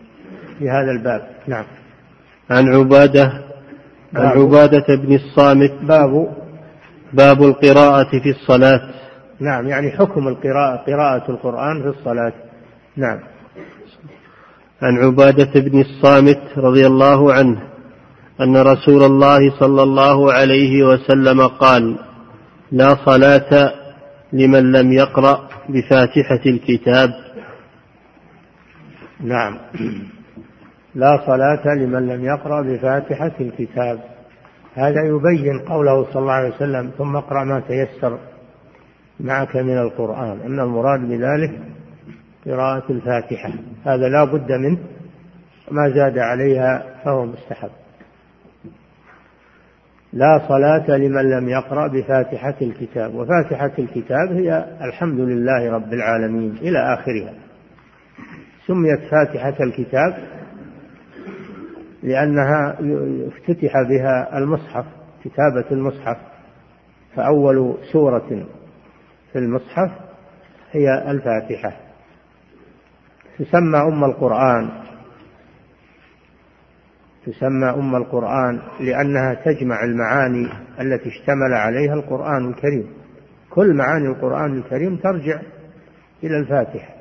[0.59, 1.29] في هذا الباب.
[1.47, 1.65] نعم.
[2.51, 3.33] عن عبادة
[4.15, 5.73] عن عبادة بن الصامت.
[5.83, 6.29] باب.
[7.13, 8.81] باب القراءة في الصلاة.
[9.41, 12.33] نعم يعني حكم القراءة قراءة القرآن في الصلاة.
[12.97, 13.21] نعم.
[14.83, 17.63] عن عبادة بن الصامت رضي الله عنه
[18.41, 21.99] أن رسول الله صلى الله عليه وسلم قال
[22.73, 23.73] لا صلاة
[24.33, 27.24] لمن لم يقرأ بفاتحة الكتاب
[29.25, 29.59] نعم.
[30.95, 33.99] لا صلاة لمن لم يقرأ بفاتحة الكتاب.
[34.75, 38.19] هذا يبين قوله صلى الله عليه وسلم ثم اقرأ ما تيسر
[39.21, 40.41] معك من القرآن.
[40.41, 41.61] أن المراد بذلك
[42.47, 43.53] قراءة الفاتحة.
[43.85, 44.79] هذا لا بد منه
[45.71, 47.71] ما زاد عليها فهو مستحب.
[50.13, 53.15] لا صلاة لمن لم يقرأ بفاتحة الكتاب.
[53.15, 57.44] وفاتحة الكتاب هي الحمد لله رب العالمين إلى آخرها.
[58.67, 60.29] سميت فاتحة الكتاب
[62.03, 62.77] لأنها
[63.29, 64.85] افتتح بها المصحف
[65.25, 66.17] كتابة المصحف.
[67.17, 68.47] فأول سورة
[69.33, 69.91] في المصحف
[70.73, 71.77] هي الفاتحة.
[73.39, 74.71] تسمى أم القرآن.
[77.27, 80.49] تسمى أم القرآن لأنها تجمع المعاني
[80.81, 82.93] التي اشتمل عليها القرآن الكريم.
[83.51, 85.41] كل معاني القرآن الكريم ترجع
[86.25, 86.94] إلى الفاتحة.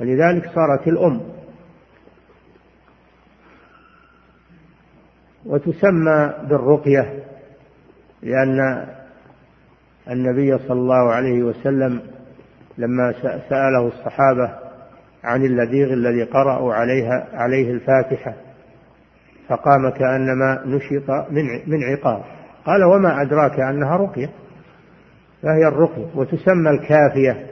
[0.00, 1.20] ولذلك صارت الأم.
[5.46, 7.22] وتسمى بالرقية
[8.22, 8.86] لأن
[10.10, 12.00] النبي صلى الله عليه وسلم
[12.78, 13.12] لما
[13.48, 14.54] سأله الصحابة
[15.24, 18.34] عن اللذيغ الذي قرأوا عليها عليه الفاتحة
[19.48, 22.22] فقام كأنما نشط من من عقاب.
[22.64, 24.30] قال وما أدراك أنها رقية؟
[25.42, 27.46] فهي الرقية وتسمى الكافية.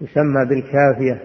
[0.00, 1.22] تسمى بالكافية.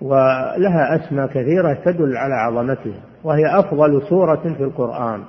[0.00, 5.24] ولها أسماء كثيرة تدل على عظمتها وهي أفضل سورة في القرآن.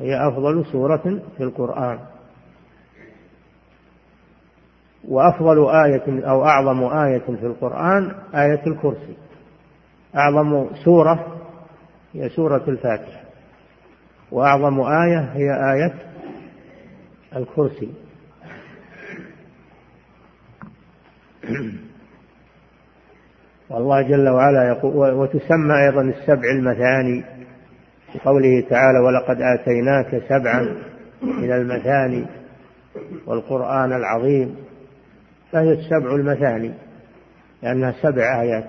[0.00, 1.98] هي أفضل سورة في القرآن.
[5.08, 9.16] وأفضل آية أو أعظم آية في القرآن آية الكرسي.
[10.16, 11.42] أعظم سورة
[12.14, 13.25] هي سورة الفاتحة.
[14.36, 15.94] وأعظم آية هي آية
[17.36, 17.92] الكرسي.
[23.70, 27.24] والله جل وعلا يقول وتسمى أيضا السبع المثاني
[28.24, 30.76] قوله تعالى ولقد آتيناك سبعا
[31.22, 32.26] من المثاني
[33.26, 34.56] والقرآن العظيم.
[35.52, 36.74] فهي السبع المثاني
[37.62, 38.64] لأنها سبع آيات.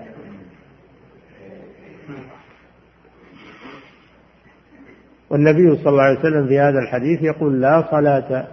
[5.30, 8.48] والنبي صلى الله عليه وسلم في هذا الحديث يقول لا صلاة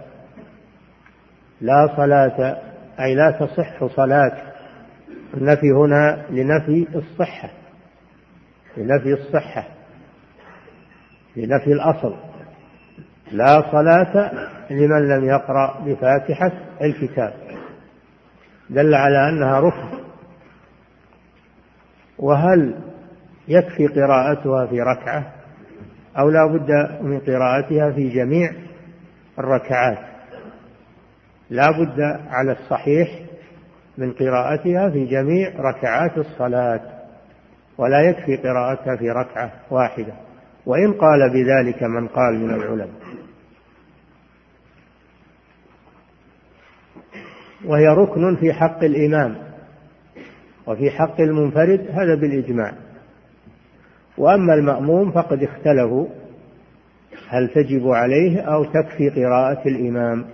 [1.60, 2.62] لا صلاة
[3.00, 4.32] أي لا تصح صلاة.
[5.34, 7.50] النفي هنا لنفي الصحة
[8.76, 9.68] لنفي الصحة
[11.36, 12.16] لنفي الأصل.
[13.32, 14.32] لا صلاة
[14.70, 17.34] لمن لم يقرأ بفاتحة الكتاب.
[18.70, 19.98] دل على أنها ركن.
[22.18, 22.74] وهل
[23.48, 25.35] يكفي قراءتها في ركعة؟
[26.18, 26.70] أو لا بد
[27.02, 28.52] من قراءتها في جميع
[29.38, 29.98] الركعات.
[31.50, 33.08] لا بد على الصحيح
[33.98, 36.80] من قراءتها في جميع ركعات الصلاة
[37.78, 40.12] ولا يكفي قراءتها في ركعة واحدة.
[40.66, 42.90] وإن قال بذلك من قال من العلماء.
[47.64, 49.36] وهي ركن في حق الإمام
[50.66, 52.85] وفي حق المنفرد هذا بالإجماع.
[54.18, 56.06] وأما المأموم فقد اختلفوا
[57.28, 60.24] هل تجب عليه أو تكفي قراءة الإمام؟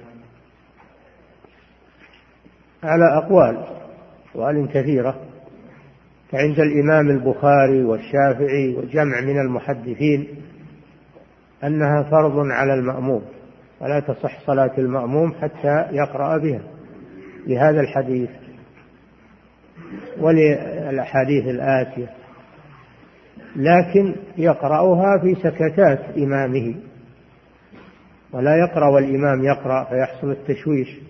[2.82, 3.64] على أقوال
[4.34, 5.20] أقوال كثيرة.
[6.32, 10.28] فعند الإمام البخاري والشافعي وجمع من المحدثين
[11.64, 13.22] أنها فرض على المأموم
[13.80, 16.62] ولا تصح صلاة المأموم حتى يقرأ بها.
[17.46, 18.30] لهذا الحديث
[20.20, 22.21] وللأحاديث الآتية.
[23.56, 26.74] لكن يقرأها في سكتات إمامه.
[28.32, 31.00] ولا يقرأ والإمام يقرأ فيحصل التشويش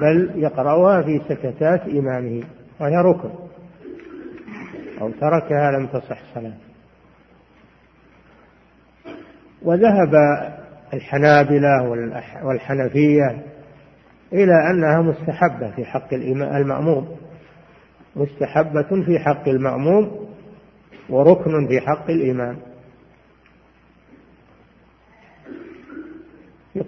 [0.00, 2.42] بل يقرأها في سكتات إمامه
[2.80, 3.30] وهي ركن.
[5.00, 6.54] أو تركها لم تصح صلاة.
[9.62, 10.14] وذهب
[10.94, 11.88] الحنابلة
[12.44, 13.42] والحنفية
[14.32, 17.16] إلى أنها مستحبة في حق المأموم.
[18.16, 20.23] مستحبة في حق المأموم
[21.08, 22.56] وركن في حق الإمام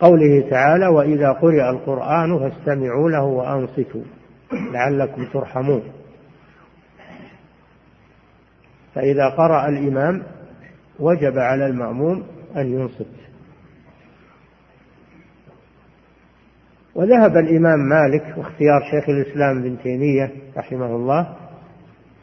[0.00, 4.02] قوله تعالى وإذا قرئ القرآن فاستمعوا له وأنصتوا
[4.72, 5.82] لعلكم ترحمون.
[8.94, 10.22] فإذا قرأ الإمام
[11.00, 13.06] وجب على المأموم أن ينصت.
[16.94, 21.36] وذهب الإمام مالك واختيار شيخ الإسلام ابن تيمية رحمه الله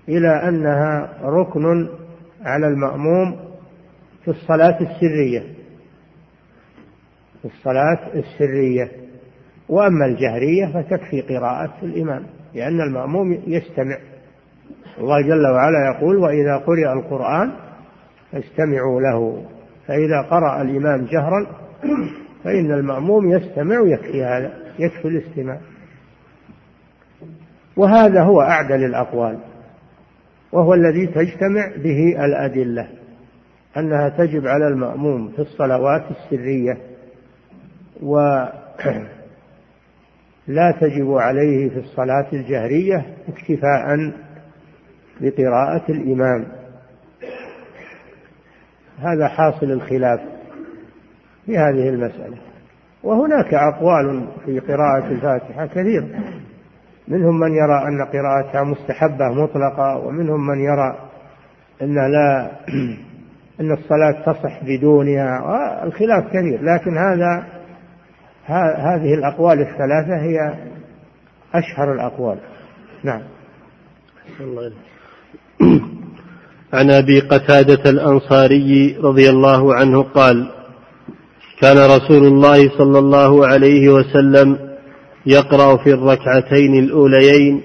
[0.09, 1.89] إلى أنها ركن
[2.41, 3.39] على المأموم
[4.23, 5.43] في الصلاة السرية.
[7.41, 8.91] في الصلاة السرية.
[9.69, 12.23] وأما الجهرية فتكفي قراءة الإمام
[12.53, 13.97] لأن المأموم يستمع.
[14.99, 17.51] الله جل وعلا يقول وإذا قرئ القرآن
[18.31, 19.45] فاستمعوا له
[19.87, 21.47] فإذا قرأ الإمام جهرا
[22.43, 25.59] فإن المأموم يستمع يكفي هذا يكفي الاستماع.
[27.77, 29.52] وهذا هو أعدل الأقوال.
[30.53, 32.87] وهو الذي تجتمع به الأدلة
[33.77, 36.77] أنها تجب على المأموم في الصلوات السرية
[38.01, 38.53] ولا
[40.81, 44.13] تجب عليه في الصلاة الجهرية اكتفاء
[45.21, 46.45] بقراءة الإمام.
[48.99, 50.19] هذا حاصل الخلاف
[51.45, 52.37] في هذه المسألة.
[53.03, 56.19] وهناك أقوال في قراءة الفاتحة كثير.
[57.07, 60.97] منهم من يرى أن قراءتها مستحبة مطلقة ومنهم من يرى
[61.81, 62.51] أن لا
[63.59, 66.59] أن الصلاة تصح بدونها الخلاف كثير.
[66.61, 67.45] لكن هذا
[68.77, 70.53] هذه الأقوال الثلاثة هي
[71.53, 72.37] أشهر الأقوال.
[73.03, 73.21] نعم.
[74.39, 74.71] الله
[76.73, 80.51] عن أبي قتادة الأنصاري رضي الله عنه قال
[81.61, 84.72] كان رسول الله صلى الله عليه وسلم
[85.25, 87.61] يقرأ في الركعتين الأوليين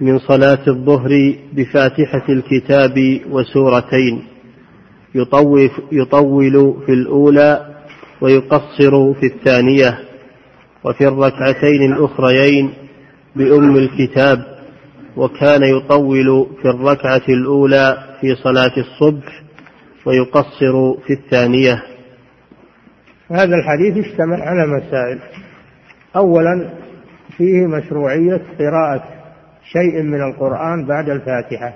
[0.00, 4.22] من صلاة الظهر بفاتحة الكتاب وسورتين.
[5.14, 7.74] يطوف يطول في الأولى
[8.20, 9.98] ويقصر في الثانية.
[10.84, 12.72] وفي الركعتين الأخريين
[13.36, 14.60] بأم الكتاب.
[15.16, 19.42] وكان يطول في الركعة الأولى في صلاة الصبح
[20.06, 21.82] ويقصر في الثانية.
[23.30, 25.18] هذا الحديث اشتمل على مسائل.
[26.16, 26.70] أولا
[27.40, 29.04] فيه مشروعية قراءة
[29.72, 31.74] شيء من القرآن بعد الفاتحة.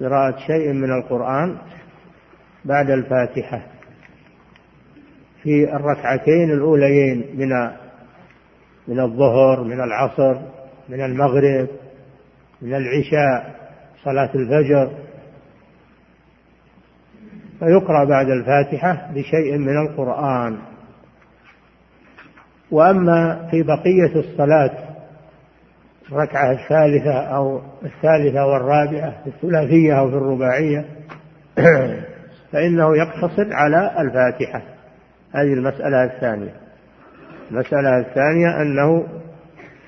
[0.00, 1.58] قراءة شيء من القرآن
[2.64, 3.66] بعد الفاتحة.
[5.42, 7.48] في الركعتين الأوليين من
[8.88, 10.34] من الظهر من العصر
[10.88, 11.68] من المغرب
[12.62, 13.54] من العشاء
[14.04, 14.90] صلاة الفجر.
[17.58, 20.73] فيقرأ بعد الفاتحة بشيء من القرآن.
[22.74, 24.70] وأما في بقية الصلاة
[26.12, 30.84] الركعة الثالثة أو الثالثة والرابعة في الثلاثية أو في الرباعية
[32.52, 34.62] فإنه يقتصر على الفاتحة
[35.34, 36.54] هذه المسألة الثانية.
[37.50, 39.06] المسألة الثانية أنه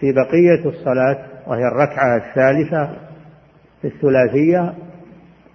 [0.01, 2.97] في بقية الصلاة وهي الركعة الثالثة
[3.82, 4.74] في الثلاثية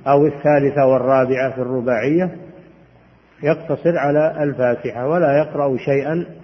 [0.08, 2.32] أو الثالثة والرابعة في الرباعية
[3.44, 6.41] يقتصر على الفاتحة ولا يقرأ شيئا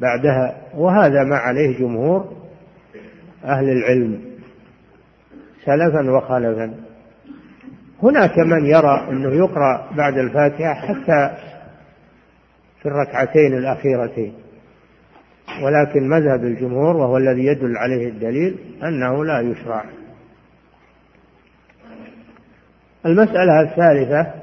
[0.00, 2.32] بعدها وهذا ما عليه جمهور
[3.44, 4.20] أهل العلم
[5.64, 6.74] سلفا وخلفا.
[8.02, 11.36] هناك من يرى أنه يقرأ بعد الفاتحة حتى
[12.82, 14.34] في الركعتين الأخيرتين
[15.62, 19.84] ولكن مذهب الجمهور وهو الذي يدل عليه الدليل أنه لا يشرع.
[23.06, 24.34] المسألة الثالثة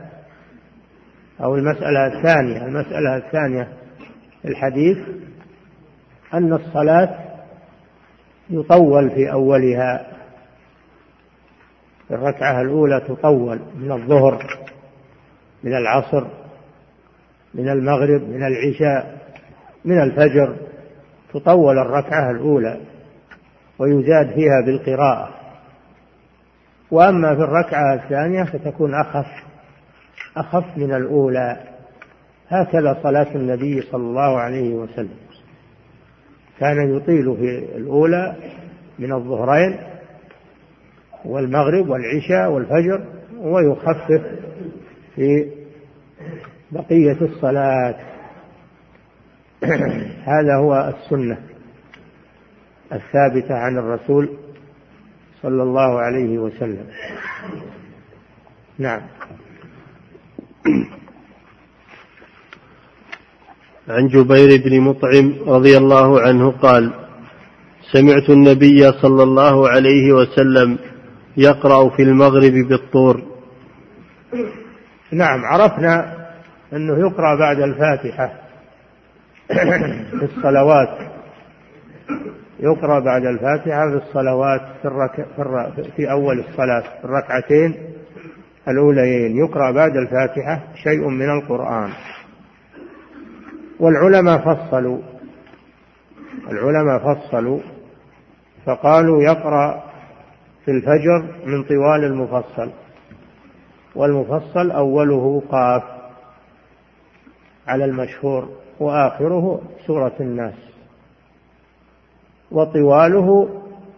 [1.44, 3.68] أو المسألة الثانية المسألة الثانية
[4.46, 4.98] الحديث
[6.34, 7.20] أن الصلاة
[8.50, 10.08] يطول في أولها
[12.08, 14.60] في الركعة الأولى تطول من الظهر
[15.64, 16.28] من العصر
[17.54, 19.18] من المغرب من العشاء
[19.86, 20.56] من الفجر
[21.34, 22.82] تطول الركعة الأولى
[23.80, 25.30] ويزاد فيها بالقراءة.
[26.92, 29.26] وأما في الركعة الثانية فتكون أخف
[30.38, 31.58] أخف من الأولى.
[32.50, 35.27] هكذا صلاة النبي صلى الله عليه وسلم.
[36.60, 38.36] كان يطيل في الأولى
[39.00, 39.80] من الظهرين
[41.26, 43.06] والمغرب والعشاء والفجر
[43.38, 44.22] ويخفف
[45.16, 45.52] في
[46.72, 47.96] بقية الصلاة.
[50.34, 51.38] هذا هو السنة
[52.94, 54.38] الثابتة عن الرسول
[55.42, 56.88] صلى الله عليه وسلم.
[58.78, 59.02] نعم.
[63.90, 66.94] عن جبير بن مطعم رضي الله عنه قال
[67.92, 70.78] سمعت النبي صلى الله عليه وسلم
[71.38, 73.22] يقرأ في المغرب بالطور.
[75.12, 76.18] نعم عرفنا
[76.74, 78.34] أنه يقرأ بعد الفاتحة
[80.20, 80.98] في الصلوات.
[82.60, 85.16] يقرأ بعد الفاتحة في الصلوات في, الرك...
[85.36, 85.72] في, الر...
[85.96, 87.76] في أول الصلاة في الركعتين
[88.68, 89.38] الأوليين.
[89.38, 91.90] يقرأ بعد الفاتحة شيء من القرآن.
[93.80, 95.00] والعلماء فصلوا.
[96.52, 97.60] العلماء فصلوا
[98.66, 99.84] فقالوا يقرأ
[100.66, 102.72] في الفجر من طوال المفصل.
[103.96, 105.84] والمفصل أوله قاف
[107.68, 108.50] على المشهور
[108.80, 110.56] وآخره سورة الناس.
[112.52, 113.50] وطواله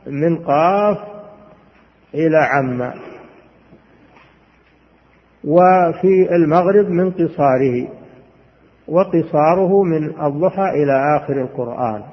[0.07, 0.97] من قاف
[2.13, 2.93] إلى عم
[5.43, 7.98] وفي المغرب من قصاره.
[8.89, 12.03] وقصاره من الضحى إلى آخر القرآن.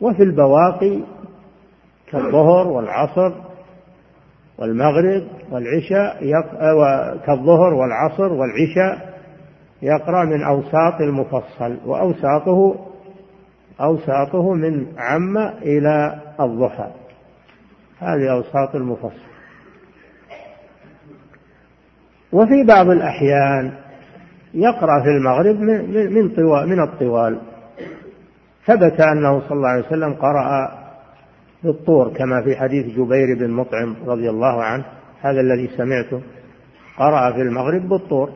[0.00, 1.00] وفي البواقي
[2.10, 3.32] كالظهر والعصر
[4.58, 6.20] والمغرب والعشاء
[7.26, 9.20] كالظهر والعصر والعشاء
[9.82, 12.74] يقرأ من أوساط المفصل وأوساطه
[13.80, 16.90] أوساطه من عم إلى الضحى.
[17.98, 19.30] هذه أوساط المفصل.
[22.32, 23.72] وفي بعض الأحيان
[24.54, 25.56] يقرأ في المغرب
[26.10, 27.40] من طوال من الطوال.
[28.66, 30.80] ثبت أنه صلى الله عليه وسلم قرأ
[31.62, 34.84] بالطور كما في حديث جبير بن مطعم رضي الله عنه
[35.20, 36.22] هذا الذي سمعته
[36.96, 38.30] قرأ في المغرب بالطور.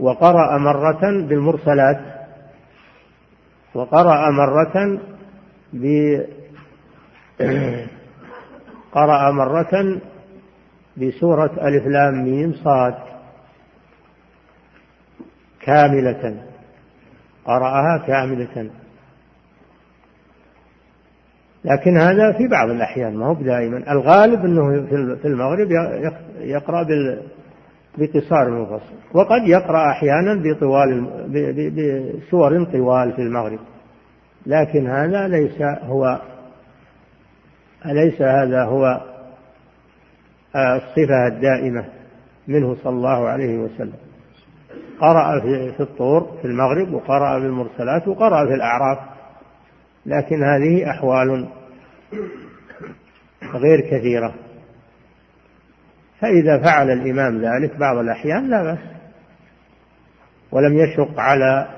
[0.00, 2.00] وقرأ مرة بالمرسلات
[3.74, 5.00] وقرأ مرة
[5.72, 6.16] ب
[8.96, 10.00] قرأ مرة
[10.96, 12.94] بسورة ألف لام ميم صاد.
[15.64, 16.42] كاملة.
[17.44, 18.70] قرأها كاملة.
[21.64, 23.92] لكن هذا في بعض الأحيان ما هو دائما.
[23.92, 24.86] الغالب أنه
[25.16, 25.68] في المغرب
[26.40, 26.86] يقرأ
[27.98, 31.04] بقصار المفصل وقد يقرأ أحيانا بطوال
[31.70, 33.58] بسور طوال في المغرب.
[34.46, 36.20] لكن هذا ليس هو
[37.86, 39.00] أليس هذا هو
[40.56, 41.84] الصفة الدائمة
[42.48, 44.03] منه صلى الله عليه وسلم.
[45.00, 45.40] قرأ
[45.76, 48.98] في الطور في المغرب وقرأ في المرسلات وقرأ في الأعراف.
[50.06, 51.48] لكن هذه أحوال
[53.54, 54.34] غير كثيرة.
[56.20, 58.78] فإذا فعل الإمام ذلك بعض الأحيان لا بأس.
[60.52, 61.68] ولم يشق على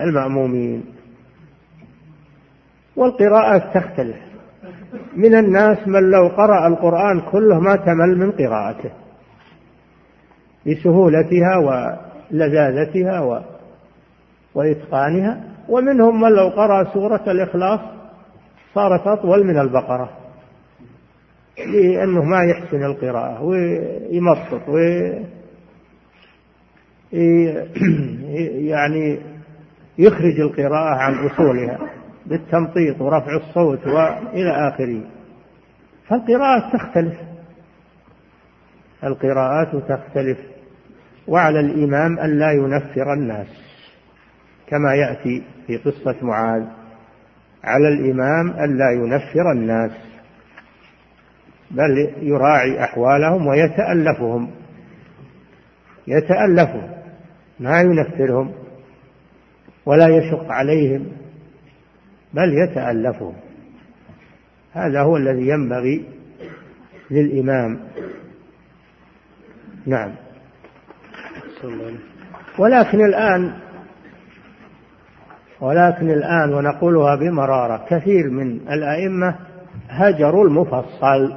[0.00, 0.84] المأمومين.
[2.96, 4.16] والقراءات تختلف.
[5.16, 8.90] من الناس من لو قرأ القرآن كله ما تمل من قراءته.
[10.66, 11.58] لسهولتها
[12.34, 13.40] ولذاذتها و...
[14.54, 17.80] وإتقانها ومنهم من لو قرأ سورة الإخلاص
[18.74, 20.10] صارت أطول من البقرة
[21.58, 24.78] لأنه ما يحسن القراءة ويمطط و
[28.72, 29.18] يعني
[29.98, 31.78] يخرج القراءة عن أصولها
[32.26, 35.02] بالتمطيط ورفع الصوت وإلى آخره.
[36.08, 37.14] فالقراءات تختلف
[39.04, 40.38] القراءات تختلف.
[41.28, 43.46] وعلى الإمام أن لا ينفر الناس
[44.66, 46.64] كما يأتي في قصة معاذ
[47.64, 49.92] على الإمام أن لا ينفر الناس
[51.70, 54.50] بل يراعي أحوالهم ويتألفهم
[56.06, 56.90] يتألفهم
[57.60, 58.52] ما ينفرهم
[59.86, 61.06] ولا يشق عليهم
[62.34, 63.34] بل يتألفهم.
[64.72, 66.04] هذا هو الذي ينبغي
[67.10, 67.80] للإمام.
[69.86, 70.14] نعم.
[72.58, 73.52] ولكن الآن
[75.60, 79.36] ولكن الآن ونقولها بمرارة كثير من الأئمة
[79.88, 81.34] هجروا المفصل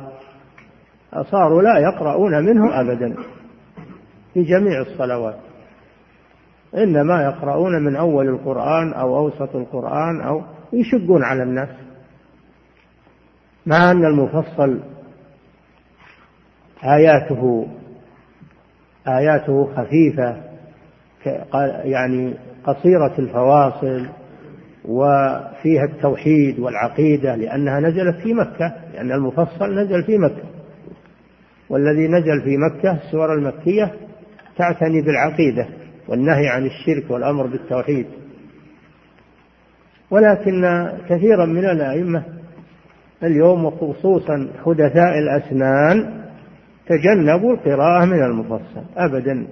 [1.32, 3.16] صاروا لا يقرؤون منه أبدا
[4.34, 5.38] في جميع الصلوات.
[6.78, 10.42] إنما يقرؤون من أول القرآن أو أوسط القرآن أو
[10.74, 11.70] يشقون على الناس.
[13.66, 14.80] مع أن المفصل
[16.84, 17.68] آياته
[19.08, 20.38] آياته خفيفة
[21.84, 22.34] يعني
[22.64, 24.08] قصيرة الفواصل
[24.86, 30.44] وفيها التوحيد والعقيدة لأنها نزلت في مكة لأن المفصل نزل في مكة.
[31.70, 33.94] والذي نزل في مكة السور المكية
[34.58, 35.68] تعتني بالعقيدة
[36.08, 38.06] والنهي عن الشرك والأمر بالتوحيد.
[40.12, 42.24] ولكن كثيرا من الأئمة
[43.24, 46.27] اليوم وخصوصا حدثاء الأسنان
[46.90, 48.84] تجنبوا القراءة من المفصل.
[48.98, 49.48] أبدا.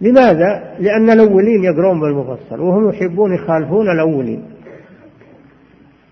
[0.00, 4.44] لماذا؟ لأن الأولين يقرون بالمفصل وهم يحبون يخالفون الأولين.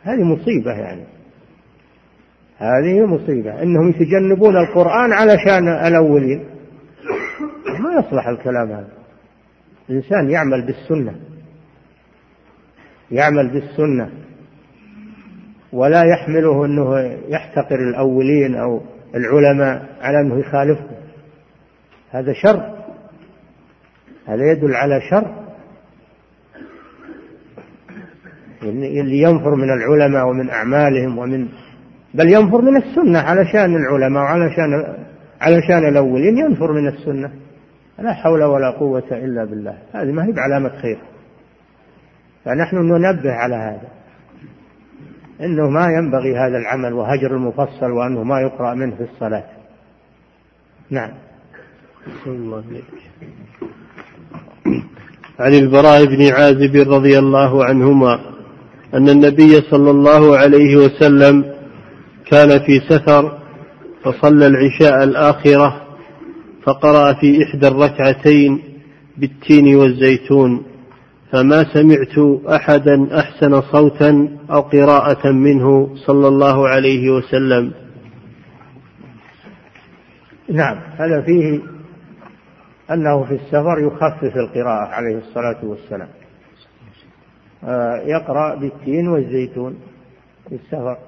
[0.03, 1.05] هذه مصيبة يعني.
[2.59, 3.63] هذه مصيبة.
[3.63, 6.45] إنهم يتجنبون القرآن علشان الأولين.
[7.81, 8.89] ما يصلح الكلام هذا.
[9.91, 11.15] الإنسان يعمل بالسنة.
[13.11, 14.11] يعمل بالسنة.
[15.73, 16.99] ولا يحمله أنه
[17.29, 18.81] يحتقر الأولين أو
[19.15, 20.97] العلماء على أنه يخالفهم
[22.11, 22.75] هذا شر.
[24.27, 25.41] هذا يدل على شر.
[28.63, 31.49] اللي ينفر من العلماء ومن أعمالهم ومن
[32.15, 34.97] بل ينفر من السنة علشان العلماء وعلشان
[35.41, 37.31] علشان الأولين ينفر من السنة.
[37.99, 39.79] لا حول ولا قوة إلا بالله.
[39.93, 40.99] هذه ما هي بعلامة خير.
[42.45, 44.00] فنحن ننبه على هذا.
[45.41, 49.45] إنه ما ينبغي هذا العمل وهجر المفصل وأنه ما يقرأ منه في الصلاة.
[50.91, 51.11] نعم.
[52.27, 52.65] الله
[55.41, 58.21] عن البراء بن عازب رضي الله عنهما
[58.95, 61.45] أن النبي صلى الله عليه وسلم
[62.27, 63.39] كان في سفر
[64.05, 65.83] فصلى العشاء الآخرة
[66.63, 68.63] فقرأ في إحدى الركعتين
[69.17, 70.70] بالتين والزيتون.
[71.33, 77.73] فما سمعت أحدا أحسن صوتا أو قراءة منه صلى الله عليه وسلم.
[80.49, 81.61] نعم هذا فيه
[82.91, 86.09] أنه في السفر يخفف القراءة عليه الصلاة والسلام.
[87.65, 89.79] آه، يقرأ بالتين والزيتون
[90.49, 90.99] في السفر.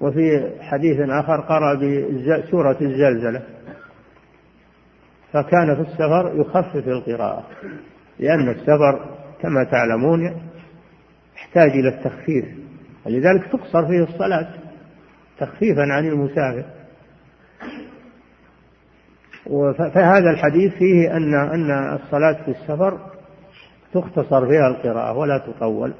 [0.00, 3.42] وفي حديث آخر قرأ بسورة الزلزلة.
[5.32, 7.44] فكان في السفر يخفف القراءة
[8.18, 10.24] لأن السفر كما تعلمون
[11.36, 12.44] يحتاج إلى التخفيف
[13.06, 14.48] ولذلك تقصر فيه الصلاة
[15.38, 16.64] تخفيفا عن المسافر.
[19.94, 22.98] فهذا الحديث فيه أن أن الصلاة في السفر
[23.94, 25.94] تختصر فيها القراءة ولا تطول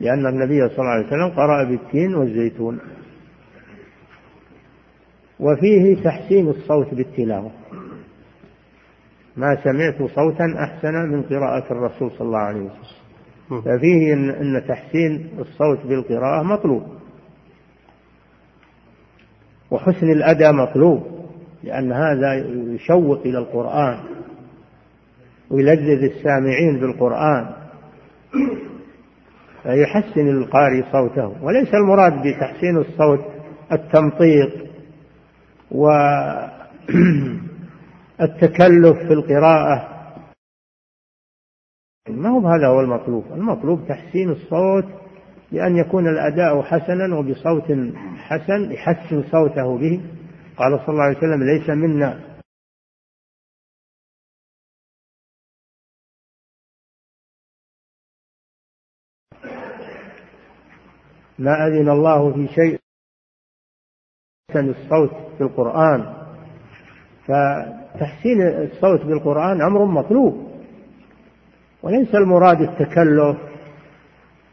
[0.00, 2.78] لأن النبي صلى الله عليه وسلم قرأ بالتين والزيتون
[5.40, 7.50] وفيه تحسين الصوت بالتلاوة.
[9.36, 13.60] ما سمعت صوتا أحسن من قراءة الرسول صلى الله عليه وسلم.
[13.62, 16.82] ففيه إن, تحسين الصوت بالقراءة مطلوب.
[19.70, 21.06] وحسن الأداء مطلوب
[21.64, 22.34] لأن هذا
[22.74, 23.98] يشوق إلى القرآن
[25.50, 27.46] ويلذذ السامعين بالقرآن.
[29.62, 33.24] فيحسن القارئ صوته وليس المراد بتحسين الصوت
[33.72, 34.52] التمطيط
[35.70, 35.88] و
[38.20, 39.94] التكلف في القراءة.
[42.08, 44.84] ما هو هذا هو المطلوب؟ المطلوب تحسين الصوت
[45.52, 47.64] بأن يكون الأداء حسنا وبصوت
[48.16, 50.00] حسن يحسن صوته به.
[50.56, 52.34] قال صلى الله عليه وسلم ليس منا.
[61.38, 62.78] ما أذن الله في شيء
[64.50, 66.24] حسن الصوت في القرآن.
[67.26, 67.30] ف
[68.00, 70.48] تحسين الصوت بالقرآن أمر مطلوب.
[71.82, 73.36] وليس المراد التكلف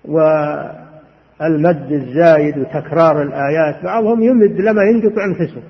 [0.05, 5.61] والمد الزايد وتكرار الآيات بعضهم يمد لما ينقطع أنفسه.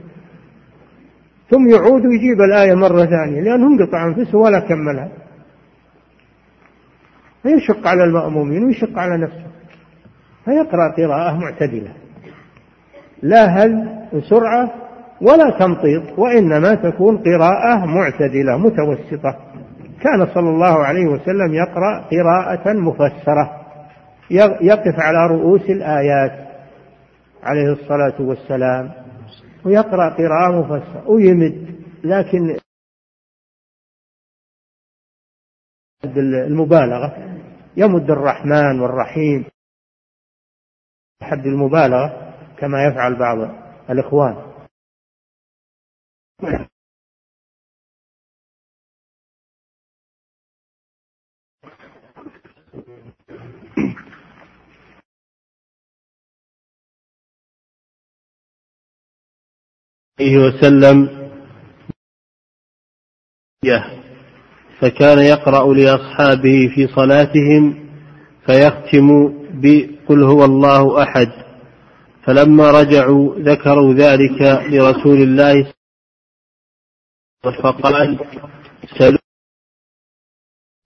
[1.50, 5.12] ثم يعود ويجيب الآية مرة ثانية لأنه انقطع أنفسه ولا كملها.
[7.44, 9.48] فيشق على المأمومين ويشق على نفسه.
[10.46, 11.94] فيقرأ قراءة معتدلة.
[13.22, 14.00] لا هل
[14.30, 14.74] سرعة
[15.22, 19.52] ولا تمطيط وإنما تكون قراءة معتدلة متوسطة.
[20.02, 23.62] كان صلى الله عليه وسلم يقرأ قراءة مفسرة
[24.62, 26.52] يقف على رؤوس الآيات
[27.44, 28.92] عليه الصلاة والسلام
[29.66, 31.82] ويقرأ قراءة مفسرة ويمد.
[32.04, 32.58] لكن
[36.48, 37.38] المبالغة
[37.78, 39.46] يمد الرحمن والرحيم
[41.22, 43.38] حد المبالغة كما يفعل بعض
[43.90, 44.51] الإخوان.
[60.22, 61.22] عليه وسلم.
[64.80, 67.90] فكان يقرأ لأصحابه في صلاتهم
[68.46, 71.28] فيختم بقل هو الله أحد.
[72.24, 75.74] فلما رجعوا ذكروا ذلك لرسول الله
[77.44, 78.20] فقال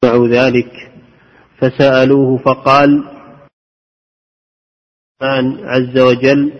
[0.02, 0.72] سألوا ذلك
[1.60, 3.04] فسألوه فقال
[5.64, 6.54] عز وجل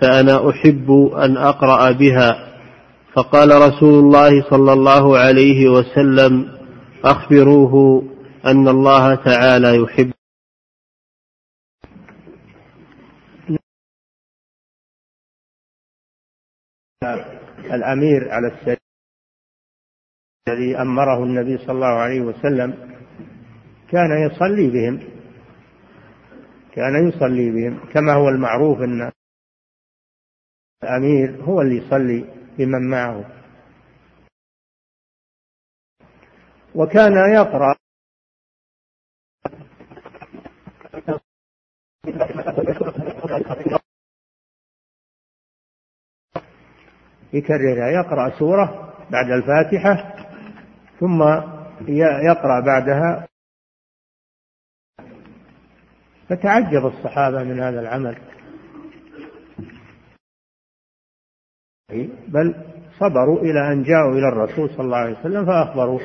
[0.00, 2.48] فأنا أحب أن أقرأ بها.
[3.14, 6.58] فقال رسول الله صلى الله عليه وسلم
[7.04, 8.02] أخبروه
[8.44, 10.12] أن الله تعالى يحب.
[17.74, 18.87] الأمير على السرير
[20.48, 22.98] الذي أمره النبي صلى الله عليه وسلم
[23.90, 25.00] كان يصلي بهم
[26.72, 29.10] كان يصلي بهم كما هو المعروف أن
[30.82, 32.24] الأمير هو اللي يصلي
[32.58, 33.24] بمن معه.
[36.74, 37.74] وكان يقرأ
[47.32, 50.14] يكررها يقرأ سورة بعد الفاتحة
[51.00, 51.22] ثم
[52.28, 53.28] يقرأ بعدها.
[56.28, 58.18] فتعجب الصحابة من هذا العمل.
[62.28, 62.54] بل
[62.98, 66.00] صبروا إلى أن جاءوا إلى الرسول صلى الله عليه وسلم فأخبروه.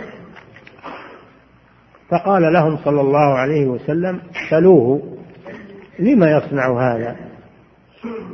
[2.09, 5.17] فقال لهم صلى الله عليه وسلم سلوه
[5.99, 7.17] لما يصنع هذا؟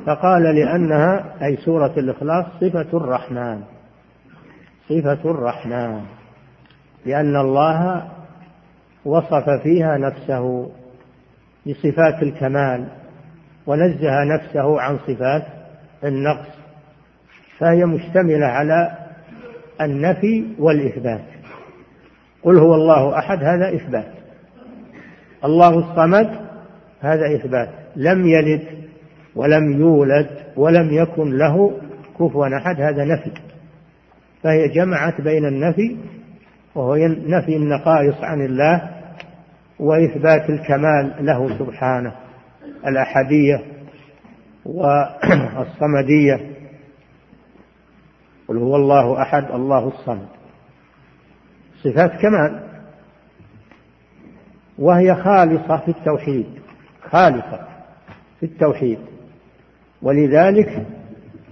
[0.06, 3.64] فقال لأنها أي سورة الإخلاص صفة الرحمن.
[4.90, 6.19] صفة الرحمن.
[7.06, 8.08] لأن الله
[9.06, 10.72] وصف فيها نفسه
[11.68, 12.88] بصفات الكمال
[13.68, 15.44] ونزه نفسه عن صفات
[16.04, 16.60] النقص
[17.60, 18.98] فهي مشتملة على
[19.82, 21.26] النفي والإثبات.
[22.44, 24.12] قل هو الله أحد هذا إثبات.
[25.46, 26.30] الله الصمد
[27.02, 27.70] هذا إثبات.
[27.96, 28.64] لم يلد
[29.36, 31.80] ولم يولد ولم يكن له
[32.20, 33.32] كفوا أحد هذا نفي.
[34.44, 35.98] فهي جمعت بين النفي
[36.80, 38.90] وهو نفي النقائص عن الله
[39.80, 42.16] وإثبات الكمال له سبحانه
[42.88, 43.62] الأحدية
[44.66, 46.40] والصمدية.
[48.48, 50.28] قل هو الله أحد الله الصمد.
[51.84, 52.64] صفات كمال.
[54.78, 56.46] وهي خالصة في التوحيد
[57.10, 57.68] خالصة
[58.40, 59.00] في التوحيد.
[60.02, 60.86] ولذلك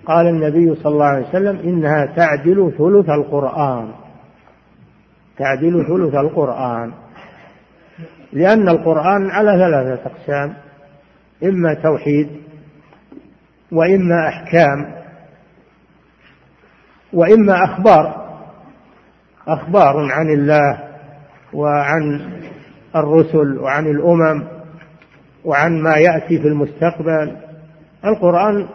[0.05, 4.06] قال النبي صلى الله عليه وسلم إنها تعدل ثلث القرآن.
[5.37, 6.91] تعدل ثلث القرآن.
[8.33, 10.53] لأن القرآن على ثلاثة أقسام
[11.43, 12.29] إما توحيد
[13.71, 14.95] وإما أحكام
[17.13, 18.27] وإما أخبار.
[19.47, 20.83] أخبار عن الله
[21.53, 22.31] وعن
[22.95, 24.43] الرسل وعن الأمم
[25.45, 27.37] وعن ما يأتي في المستقبل.
[28.05, 28.67] القرآن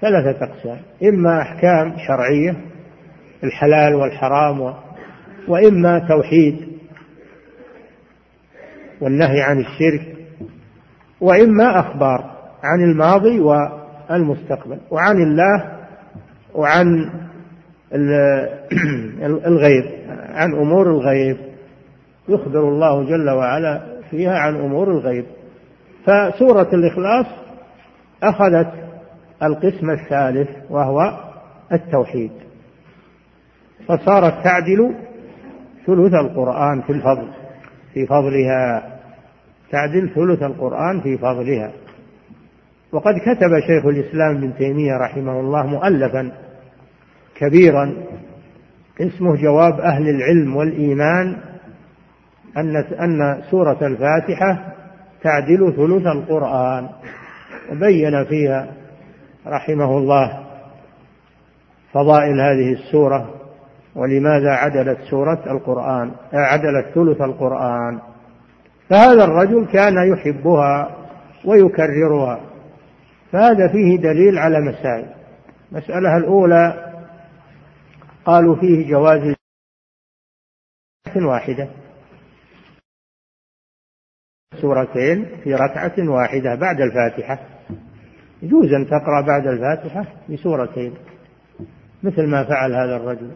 [0.00, 2.56] ثلاثة أقسام إما أحكام شرعية
[3.44, 4.74] الحلال والحرام
[5.48, 6.68] وإما توحيد
[9.00, 10.16] والنهي عن الشرك
[11.20, 12.30] وإما أخبار
[12.62, 15.80] عن الماضي والمستقبل وعن الله
[16.54, 17.10] وعن
[19.46, 19.84] الغيب
[20.32, 21.36] عن أمور الغيب.
[22.28, 25.24] يخبر الله جل وعلا فيها عن أمور الغيب.
[26.04, 27.26] فسورة الإخلاص
[28.22, 28.72] أخذت
[29.42, 31.20] القسم الثالث وهو
[31.72, 32.30] التوحيد.
[33.88, 34.94] فصارت تعدل
[35.86, 37.28] ثلث القرآن في الفضل
[37.94, 38.82] في فضلها.
[39.70, 41.72] تعدل ثلث القرآن في فضلها.
[42.92, 46.32] وقد كتب شيخ الإسلام ابن تيمية رحمه الله مؤلفا
[47.36, 47.94] كبيرا
[49.00, 51.36] اسمه جواب أهل العلم والإيمان
[52.56, 54.74] أن أن سورة الفاتحة
[55.22, 56.88] تعدل ثلث القرآن.
[57.72, 58.68] وبين فيها
[59.46, 60.46] رحمه الله
[61.92, 63.39] فضائل هذه السورة
[63.94, 68.00] ولماذا عدلت سورة القرآن؟ عدلت ثلث القرآن.
[68.88, 70.96] فهذا الرجل كان يحبها
[71.44, 72.40] ويكررها.
[73.32, 75.14] فهذا فيه دليل على مسائل.
[75.72, 76.92] المسألة الأولى
[78.24, 79.34] قالوا فيه جواز
[81.16, 81.68] واحدة.
[84.60, 87.38] سورتين في ركعة واحدة بعد الفاتحة.
[88.42, 90.94] يجوز أن تقرأ بعد الفاتحة بسورتين
[92.02, 93.30] مثل ما فعل هذا الرجل.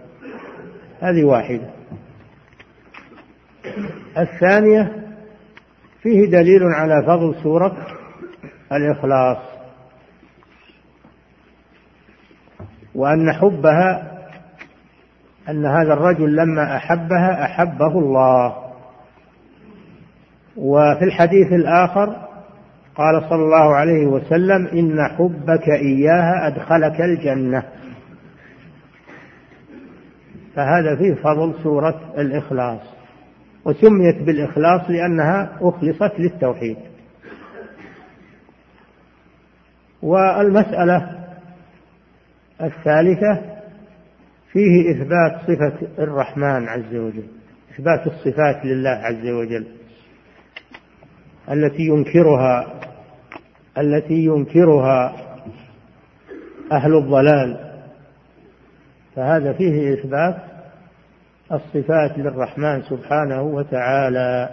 [1.04, 1.70] هذه واحدة.
[4.18, 4.92] الثانية
[6.02, 7.76] فيه دليل على فضل سورة
[8.72, 9.38] الإخلاص
[12.94, 14.18] وأن حبها
[15.48, 18.56] أن هذا الرجل لما أحبها أحبه الله.
[20.56, 22.06] وفي الحديث الآخر
[22.94, 27.62] قال صلى الله عليه وسلم إن حبك إياها أدخلك الجنة.
[30.54, 32.80] فهذا فيه فضل سورة الإخلاص
[33.64, 36.76] وسميت بالإخلاص لأنها أخلصت للتوحيد.
[40.02, 41.24] والمسألة
[42.62, 43.40] الثالثة
[44.52, 47.26] فيه إثبات صفة الرحمن عز وجل
[47.74, 49.66] إثبات الصفات لله عز وجل
[51.50, 52.80] التي ينكرها
[53.78, 55.16] التي ينكرها
[56.72, 57.73] أهل الضلال.
[59.16, 60.36] فهذا فيه إثبات
[61.52, 64.50] الصفات للرحمن سبحانه وتعالى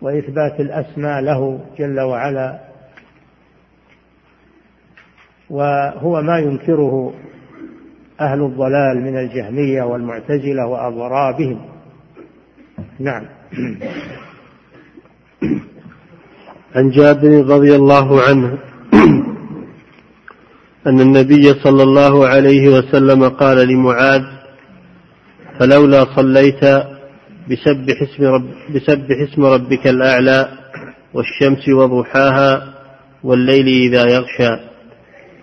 [0.00, 2.60] وإثبات الأسماء له جل وعلا
[5.50, 7.14] وهو ما ينكره
[8.20, 11.60] أهل الضلال من الجهمية والمعتزلة وأضرابهم.
[12.98, 13.26] نعم.
[16.74, 18.58] عن جابر رضي الله عنه
[20.86, 24.22] أن النبي صلى الله عليه وسلم قال لمعاذ
[25.60, 26.64] فلولا صليت
[27.50, 30.48] بسبح اسم, رب بسبح اسم ربك الأعلى
[31.14, 32.74] والشمس وضحاها
[33.22, 34.50] والليل إذا يغشى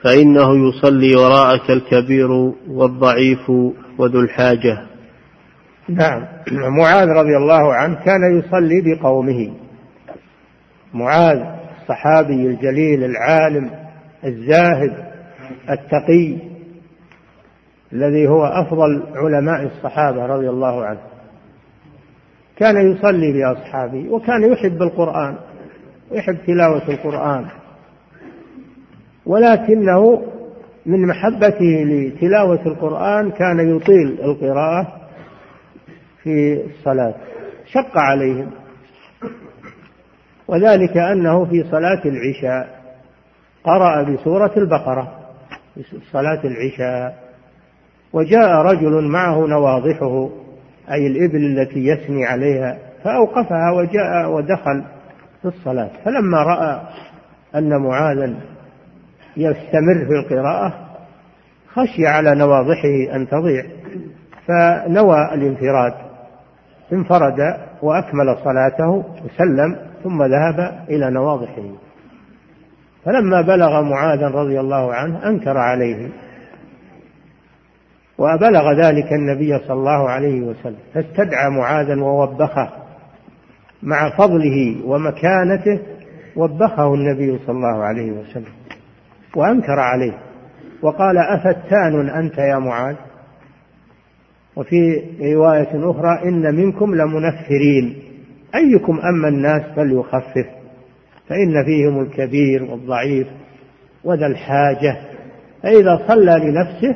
[0.03, 2.31] فإنه يصلي وراءك الكبير
[2.67, 3.49] والضعيف
[3.97, 4.85] وذو الحاجة.
[5.89, 6.27] نعم.
[6.77, 9.53] معاذ رضي الله عنه كان يصلي بقومه.
[10.93, 11.39] معاذ
[11.81, 13.69] الصحابي الجليل العالم
[14.25, 15.10] الزاهد
[15.69, 16.37] التقي
[17.93, 20.99] الذي هو أفضل علماء الصحابة رضي الله عنه
[22.57, 25.35] كان يصلي بأصحابه وكان يحب القرآن
[26.11, 27.45] ويحب تلاوة القرآن.
[29.25, 30.21] ولكنه
[30.85, 35.01] من محبته لتلاوة القرآن كان يطيل القراءة
[36.23, 37.15] في الصلاة
[37.65, 38.51] شق عليهم.
[40.47, 42.81] وذلك أنه في صلاة العشاء
[43.63, 45.20] قرأ بسورة البقرة.
[46.11, 47.17] صلاة العشاء
[48.13, 50.29] وجاء رجل معه نواضحه
[50.91, 54.83] أي الإبل التي يثني عليها فأوقفها وجاء ودخل
[55.41, 55.89] في الصلاة.
[56.05, 56.81] فلما رأى
[57.55, 58.35] أن معاذا
[59.37, 60.73] يستمر في القراءة
[61.73, 63.63] خشي على نواضحه أن تضيع
[64.47, 65.93] فنوى الانفراد
[66.93, 68.89] انفرد وأكمل صلاته
[69.25, 71.63] وسلم ثم ذهب إلى نواضحه.
[73.05, 76.09] فلما بلغ معاذا رضي الله عنه أنكر عليه.
[78.17, 82.69] وبلغ ذلك النبي صلى الله عليه وسلم فاستدعى معاذا ووبخه
[83.83, 85.79] مع فضله ومكانته
[86.35, 88.53] وبخه النبي صلى الله عليه وسلم
[89.35, 90.17] وأنكر عليه.
[90.81, 92.95] وقال أفتان أنت يا معاذ؟
[94.55, 97.95] وفي رواية أخرى إن منكم لمنفرين.
[98.55, 100.60] أيكم أما الناس فليخفف.
[101.29, 103.27] فإن فيهم الكبير والضعيف
[104.03, 104.97] وذا الحاجة
[105.63, 106.95] فإذا صلى لنفسه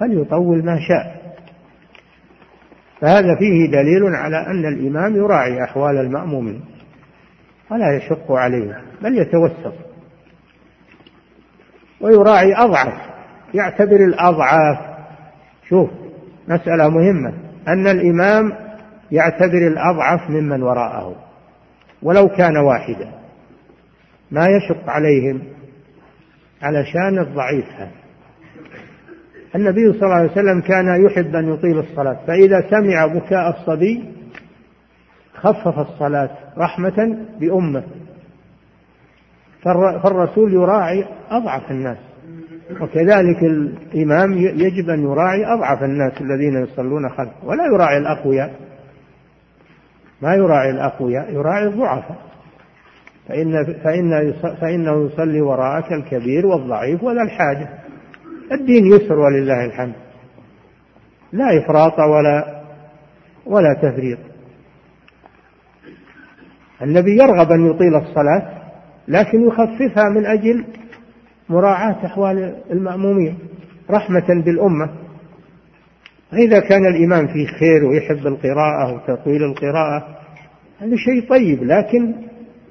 [0.00, 1.24] فليطول ما شاء.
[3.00, 6.64] فهذا فيه دليل على أن الإمام يراعي أحوال المأمومين
[7.70, 9.74] ولا يشق عليهم بل يتوسط.
[12.00, 12.94] ويراعي أضعف
[13.54, 14.78] يعتبر الأضعاف.
[15.68, 15.90] شوف
[16.48, 17.32] مسألة مهمة
[17.68, 18.52] أن الإمام
[19.10, 21.23] يعتبر الأضعف ممن وراءه.
[22.04, 23.10] ولو كان واحدا.
[24.30, 25.42] ما يشق عليهم
[26.62, 27.90] علشان الضعيف هذا.
[29.54, 34.04] النبي صلى الله عليه وسلم كان يحب أن يطيل الصلاة فإذا سمع بكاء الصبي
[35.34, 37.84] خفف الصلاة رحمة بأمة.
[40.02, 41.98] فالرسول يراعي أضعف الناس
[42.80, 48.54] وكذلك الإمام يجب أن يراعي أضعف الناس الذين يصلون خلفه ولا يراعي الأقوياء.
[50.22, 52.18] ما يراعي الأقوياء يراعي الضعفاء.
[53.28, 57.68] فإن فإن فإنه يصلي وراءك الكبير والضعيف وذا الحاجة.
[58.52, 59.94] الدين يسر ولله الحمد.
[61.32, 62.62] لا إفراط ولا
[63.46, 64.18] ولا تفريط.
[66.82, 68.62] النبي يرغب أن يطيل الصلاة
[69.08, 70.64] لكن يخففها من أجل
[71.48, 73.38] مراعاة أحوال المأمومين.
[73.90, 75.03] رحمة بالأمة.
[76.32, 80.18] إذا كان الإمام فيه خير ويحب القراءة وتطويل القراءة
[80.78, 82.14] هذا شيء طيب لكن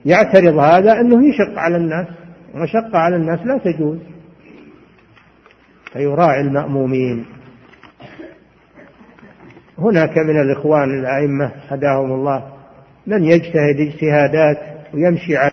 [0.05, 2.07] يعترض هذا أنه يشق على الناس
[2.53, 3.99] ومشقة على الناس لا تجوز.
[5.93, 7.25] فيراعي المأمومين.
[9.77, 12.57] هناك من الإخوان الأئمة هداهم الله
[13.07, 14.57] من يجتهد اجتهادات
[14.93, 15.51] ويمشي على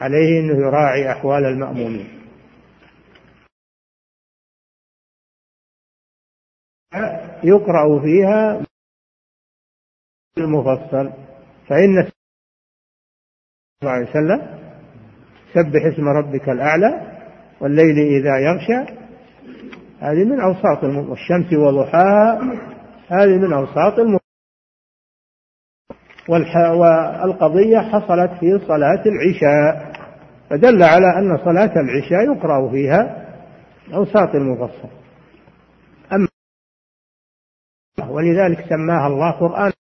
[0.00, 2.17] عليه أنه يراعي أحوال المأمومين.
[7.44, 8.66] يقرأ فيها
[10.38, 11.12] المفصل.
[11.68, 12.02] فإن
[13.80, 14.58] صلى الله عليه وسلم
[15.54, 17.18] سبح اسم ربك الأعلى
[17.60, 18.94] والليل إذا يغشى
[20.00, 22.40] هذه من أوساط والشمس وضحاها
[23.08, 24.18] هذه من أوساط الم...
[26.28, 29.92] والقضية حصلت في صلاة العشاء.
[30.50, 33.26] فدل على أن صلاة العشاء يقرأ فيها
[33.94, 34.88] أوساط المفصل.
[38.18, 39.72] ولذلك سماها الله قرآن.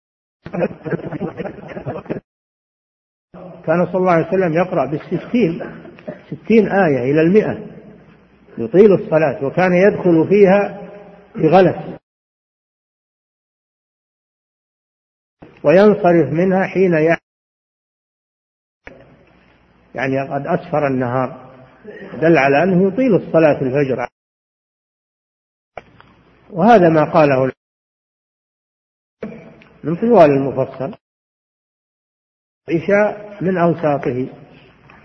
[3.66, 5.82] كان صلى الله عليه وسلم يقرأ بالستين
[6.26, 7.76] ستين آية إلى المئة.
[8.59, 10.91] يطيل الصلاة وكان يدخل فيها
[11.34, 11.99] بغلس.
[15.64, 16.93] وينصرف منها حين
[19.95, 21.55] يعني قد أسفر النهار.
[22.20, 24.09] دل على أنه يطيل الصلاة الفجر.
[26.51, 27.53] وهذا ما قاله
[29.87, 30.95] من طوال المفصل.
[32.68, 34.28] عشاء من أوساطه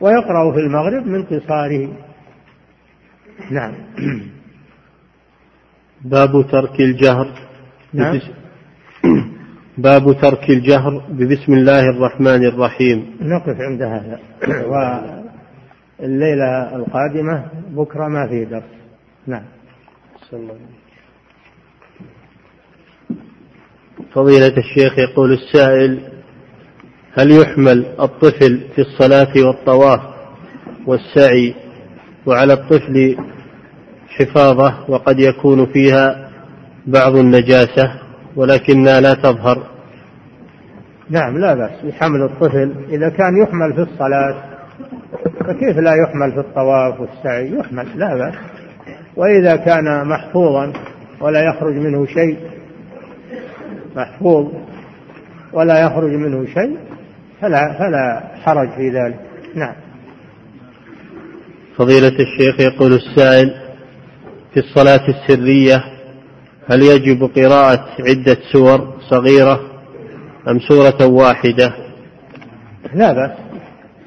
[0.01, 1.93] ويقرأ في المغرب من قصاره.
[3.51, 3.73] نعم.
[6.13, 7.27] باب ترك الجهر
[7.93, 8.19] نعم.
[9.77, 13.17] باب ترك الجهر ببسم الله الرحمن الرحيم.
[13.21, 14.19] نقف عند هذا.
[15.99, 18.63] والليلة القادمة بكرة ما في درس.
[19.27, 19.45] نعم.
[20.33, 20.80] الله
[24.13, 25.99] فضيلة الشيخ يقول السائل
[27.13, 29.99] هل يحمل الطفل في الصلاة والطواف
[30.87, 31.55] والسعي
[32.25, 33.17] وعلى الطفل
[34.07, 36.29] حفاظة وقد يكون فيها
[36.87, 37.91] بعض النجاسة
[38.35, 39.63] ولكنها لا تظهر؟
[41.09, 42.75] نعم لا بأس بحمل الطفل.
[42.89, 44.43] إذا كان يحمل في الصلاة
[45.39, 48.35] فكيف لا يحمل في الطواف والسعي؟ يحمل لا بأس.
[49.15, 50.73] وإذا كان محفوظا
[51.21, 52.37] ولا يخرج منه شيء
[53.95, 54.51] محفوظ
[55.53, 56.77] ولا يخرج منه شيء
[57.41, 59.19] فلا فلا حرج في ذلك.
[59.55, 59.73] نعم.
[61.77, 63.55] فضيلة الشيخ يقول السائل
[64.53, 65.83] في الصلاة السرية
[66.69, 69.59] هل يجب قراءة عدة سور صغيرة
[70.47, 71.73] أم سورة واحدة؟
[72.93, 73.31] لا بأس.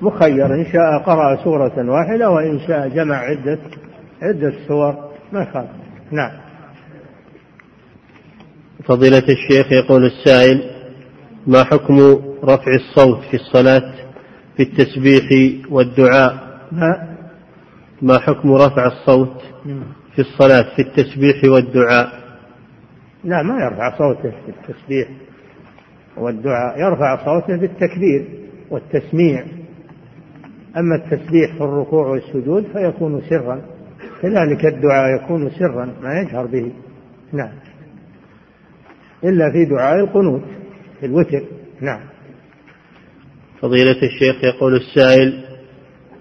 [0.03, 3.59] مخير إن شاء قرأ سورة واحدة وإن شاء جمع عدة
[4.23, 5.71] عدة سور ما يخالف.
[6.11, 6.44] نعم.
[8.87, 10.71] فضيلة الشيخ يقول السائل
[11.47, 11.99] ما حكم
[12.45, 13.95] رفع الصوت في الصلاة
[14.57, 15.25] في التسبيح
[15.71, 17.15] والدعاء؟ ما
[18.03, 19.43] ما حكم رفع الصوت
[20.15, 22.25] في الصلاة في التسبيح والدعاء؟
[23.25, 25.09] لا ما يرفع صوته في التسبيح
[26.17, 28.29] والدعاء يرفع صوته بالتكبير
[28.71, 29.45] والتسميع.
[30.77, 33.63] أما التسبيح في الركوع والسجود فيكون سرا
[34.23, 36.73] كذلك الدعاء يكون سرا ما يجهر به.
[37.33, 37.53] نعم.
[39.25, 40.43] إلا في دعاء القنوت
[41.01, 41.43] في الوتر.
[41.81, 42.01] نعم.
[43.61, 45.45] فضيلة الشيخ يقول السائل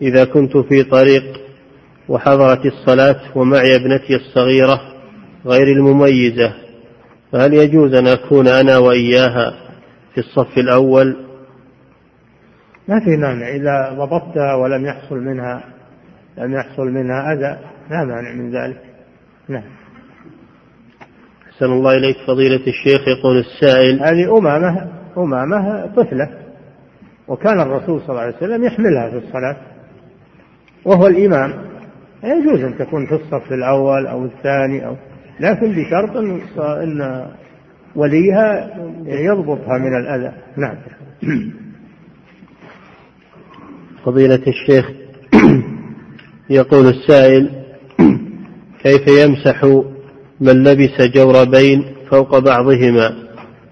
[0.02, 1.24] إذا كنت في طريق
[2.10, 4.82] وحضرت الصلاة ومعي ابنتي الصغيرة
[5.46, 6.54] غير المميزة
[7.32, 9.54] فهل يجوز أن أكون أنا وإياها
[10.14, 11.18] في الصف الأول؟
[12.88, 13.56] ما في مانع.
[13.56, 15.64] إذا ضبطتها ولم يحصل منها
[16.38, 18.82] لم يحصل منها أذى لا مانع من ذلك.
[19.48, 19.83] نعم.
[21.64, 23.08] أحسن الله إليك فضيلة الشيخ.
[23.08, 24.88] يقول السائل هذه أمامة
[25.18, 26.30] أمامة طفلة
[27.28, 29.58] وكان الرسول صلى الله عليه وسلم يحملها في الصلاة
[30.86, 31.54] وهو الإمام.
[32.24, 34.96] يجوز أن تكون في الصف الأول أو الثاني أو
[35.40, 36.18] لكن بشرط
[36.58, 37.26] أن
[37.96, 38.70] وليها
[39.06, 40.32] يضبطها من الأذى.
[40.58, 40.76] نعم.
[44.06, 44.92] فضيلة الشيخ
[46.50, 47.50] يقول السائل
[48.84, 49.84] كيف يمسح
[50.44, 53.14] من لبس جوربين فوق بعضهما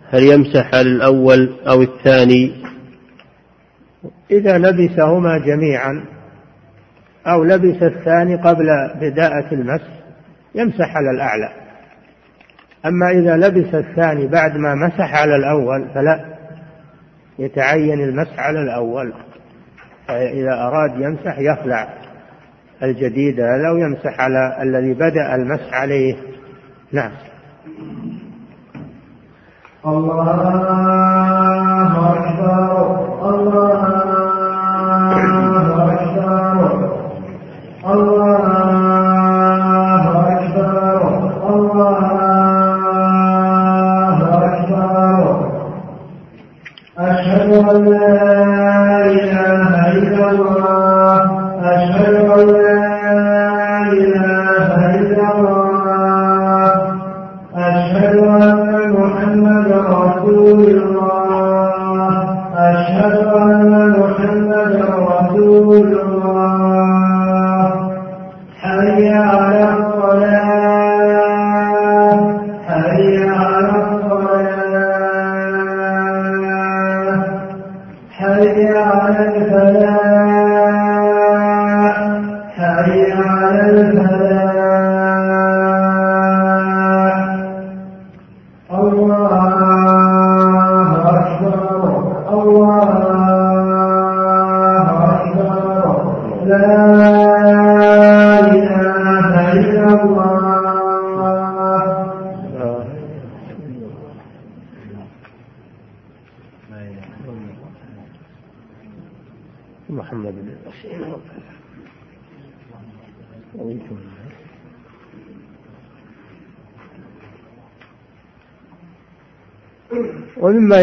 [0.10, 2.52] هل يمسح على الأول أو الثاني؟
[4.32, 6.04] إذا لبسهما جميعا
[7.28, 8.68] أو لبس الثاني قبل
[9.02, 9.82] بداءة المس
[10.56, 11.50] يمسح على الأعلى.
[12.86, 16.26] أما إذا لبس الثاني بعد ما مسح على الأول فلا
[17.40, 19.14] يتعين المسح على الأول.
[20.10, 21.90] إذا أراد يمسح يخلع
[22.84, 26.32] الجديد هذا يمسح على الذي بدأ المسح عليه.
[26.94, 27.12] نعم.
[29.86, 30.32] الله
[32.14, 34.21] أكبر الله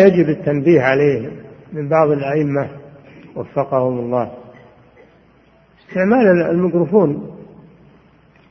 [0.09, 1.31] يجب التنبيه عليه
[1.73, 2.69] من بعض الأئمة
[3.37, 4.33] وفقهم الله.
[5.89, 7.31] استعمال الميكروفون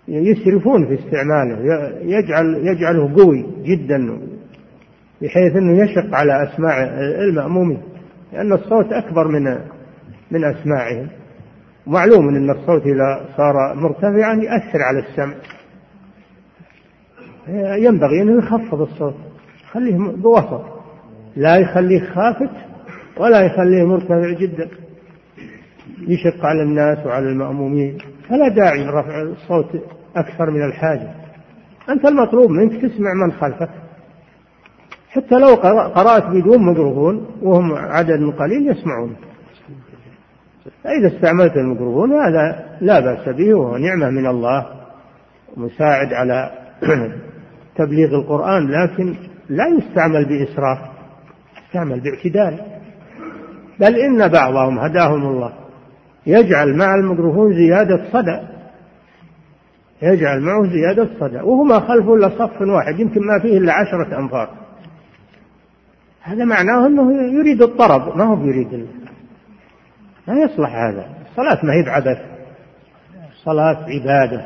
[0.07, 1.57] يسرفون في استعماله
[2.01, 4.19] يجعل يجعله قوي جدا
[5.21, 6.83] بحيث إنه يشق على اسماع
[7.29, 7.81] المأمومين
[8.33, 9.43] لأن الصوت أكبر من
[10.31, 11.07] من أسماعهم
[11.87, 15.35] معلوم أن الصوت إذا صار مرتفعا يأثر على السمع.
[17.77, 19.15] ينبغي أنه يخفض الصوت
[19.71, 20.76] خليه بوسط
[21.37, 22.49] لا يخليه خافت
[23.17, 24.69] ولا يخليه مرتفع جدا.
[26.07, 27.97] يشق على الناس وعلى المأمومين.
[28.29, 29.69] فلا داعي لرفع الصوت
[30.15, 31.11] أكثر من الحاجة.
[31.89, 33.69] أنت المطلوب منك تسمع من خلفك.
[35.09, 35.55] حتى لو
[35.95, 39.15] قرأت بدون ميكروفون وهم عدد قليل يسمعون.
[40.83, 44.65] فإذا استعملت الميكروفون هذا لا بأس به وهو نعمة من الله.
[45.57, 46.51] مساعد على
[47.77, 49.15] تبليغ القرآن لكن
[49.49, 50.79] لا يستعمل بإسراف.
[51.67, 52.59] يستعمل باعتدال.
[53.79, 55.53] بل إن بعضهم هداهم الله.
[56.25, 58.39] يجعل مع الميكروفون زيادة صدى
[60.01, 62.99] يجعل معه زيادة صدى وهما خلفه إلا صف واحد.
[62.99, 64.49] يمكن ما فيه إلا عشرة أنفار.
[66.21, 68.17] هذا معناه أنه يريد الطرب.
[68.17, 68.87] ما هو يريد
[70.27, 71.09] ما يصلح هذا.
[71.29, 72.21] الصلاة ما هي بعبث.
[73.31, 74.45] الصلاة عبادة.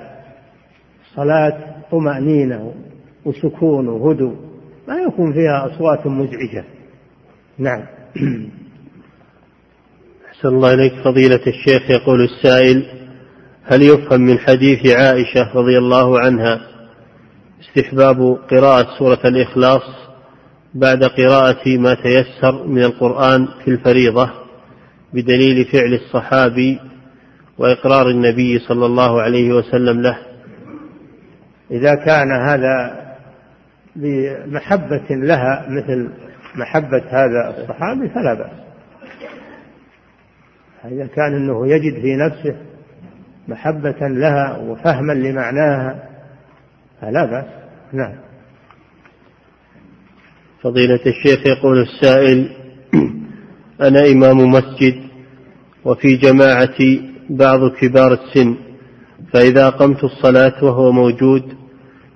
[1.09, 1.57] الصلاة
[1.91, 2.73] طمأنينة
[3.25, 4.35] وسكون وهدوء.
[4.87, 6.63] ما يكون فيها أصوات مزعجة.
[7.57, 7.85] نعم.
[10.29, 10.93] أحسن الله إليك.
[11.03, 12.85] فضيلة الشيخ يقول السائل
[13.63, 16.61] هل يفهم من حديث عائشة رضي الله عنها
[17.61, 19.81] استحباب قراءة سورة الإخلاص
[20.73, 24.31] بعد قراءة ما تيسر من القرآن في الفريضة
[25.13, 26.79] بدليل فعل الصحابي
[27.57, 30.17] وإقرار النبي صلى الله عليه وسلم له؟
[31.71, 33.01] إذا كان هذا
[33.95, 36.09] بمحبة لها مثل
[36.55, 38.51] محبة هذا الصحابي فلا بأس.
[40.85, 42.55] إذا كان أنه يجد في نفسه
[43.47, 46.09] محبة لها وفهما لمعناها
[47.01, 47.45] فلا بأس.
[47.93, 48.15] نعم.
[50.63, 52.49] فضيلة الشيخ يقول السائل
[53.87, 54.95] أنا إمام مسجد
[55.85, 58.55] وفي جماعتي بعض كبار السن
[59.33, 61.43] فإذا قمت الصلاة وهو موجود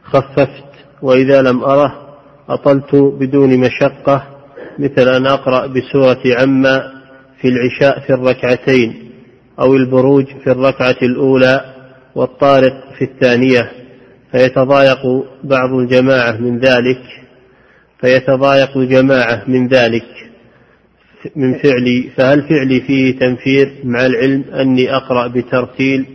[0.04, 0.66] خففت
[1.02, 2.05] وإذا لم أره
[2.50, 4.24] أطلت بدون مشقة
[4.80, 6.92] مثل أن أقرأ بسورة عما
[7.42, 9.12] في العشاء في الركعتين
[9.60, 11.62] أو البروج في الركعة الأولى
[12.16, 13.72] والطارق في الثانية
[14.32, 15.00] فيتضايق
[15.44, 17.02] بعض الجماعة من ذلك
[18.02, 20.06] فيتضايق الجماعة من ذلك
[21.36, 22.10] من فعلي.
[22.18, 26.06] فهل فعلي فيه تنفير مع العلم أني أقرأ بترتيل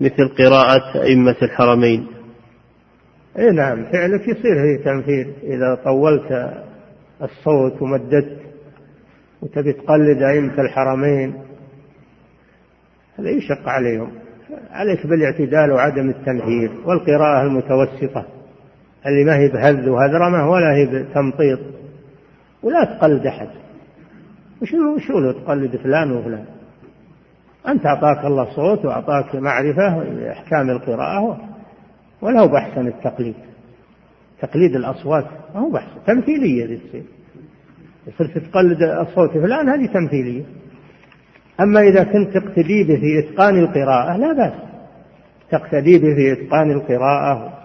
[0.00, 2.06] مثل قراءة أئمة الحرمين؟
[3.40, 6.54] اي نعم فعلك يصير فيه تنفير إذا طولت
[7.22, 8.38] الصوت ومددت
[9.42, 11.34] وتبي تقلد أئمة الحرمين
[13.18, 14.10] هذا يشق عليهم؟
[14.70, 18.26] عليك بالاعتدال وعدم التنفير والقراءة المتوسطة
[19.06, 21.58] اللي ما هي بهذ وهذرمة ولا هي بتمطيط.
[22.62, 23.48] ولا تقلد أحد.
[24.62, 26.44] وشو شو تقلد فلان وفلان؟
[27.68, 31.49] أنت أعطاك الله صوت وأعطاك معرفة بأحكام القراءة
[32.22, 33.34] ولا هو بأحسن التقليد.
[34.42, 37.02] تقليد الأصوات ما هو بأحسن تمثيلية تصير.
[38.18, 40.44] صرت تقلد الصوت فلان هذه تمثيلية.
[41.60, 44.52] أما إذا كنت تقتدي به في إتقان القراءة لا بأس.
[45.50, 47.60] تقتدي به في إتقان القراءة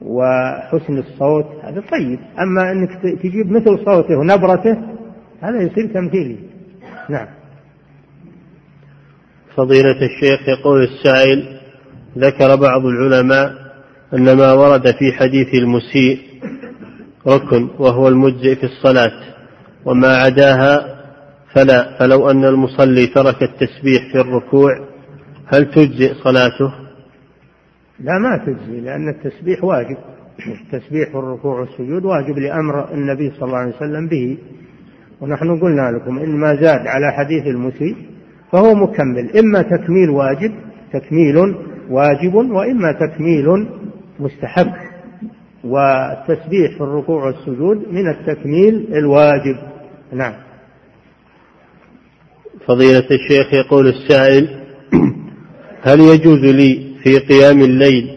[0.00, 2.18] وحسن الصوت هذا طيب.
[2.38, 4.76] أما أنك تجيب مثل صوته ونبرته
[5.40, 6.36] هذا يصير تمثيلي.
[7.10, 7.26] نعم.
[9.56, 11.57] فضيلة الشيخ يقول السائل
[12.18, 13.52] ذكر بعض العلماء
[14.14, 16.18] أن ما ورد في حديث المسيء
[17.26, 19.12] ركن وهو المجزئ في الصلاة
[19.84, 20.98] وما عداها
[21.54, 24.70] فلا فلو أن المصلي ترك التسبيح في الركوع
[25.46, 26.74] هل تجزئ صلاته؟
[28.00, 29.96] لا ما تجزي لأن التسبيح واجب.
[30.64, 34.38] التسبيح والركوع والسجود واجب لأمر النبي صلى الله عليه وسلم به.
[35.20, 37.96] ونحن قلنا لكم إن ما زاد على حديث المسيء
[38.52, 39.36] فهو مكمل.
[39.36, 40.52] إما تكميل واجب
[40.92, 41.54] تكميل
[41.90, 43.68] واجب وإما تكميل
[44.20, 44.72] مستحب
[45.64, 49.56] والتسبيح في الركوع والسجود من التكميل الواجب.
[50.12, 50.34] نعم.
[52.66, 54.48] فضيلة الشيخ يقول السائل
[55.82, 58.16] هل يجوز لي في قيام الليل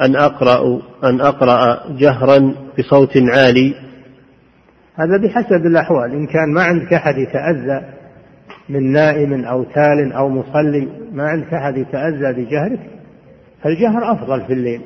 [0.00, 3.74] أن أقرأ أن أقرأ جهرا بصوت عالي؟
[4.94, 6.12] هذا بحسب الأحوال.
[6.12, 7.94] إن كان ما عندك أحد يتأذى
[8.68, 12.93] من نائم أو تال أو مصلي ما عندك أحد يتأذى بجهرك
[13.64, 14.80] فالجهر أفضل في الليل.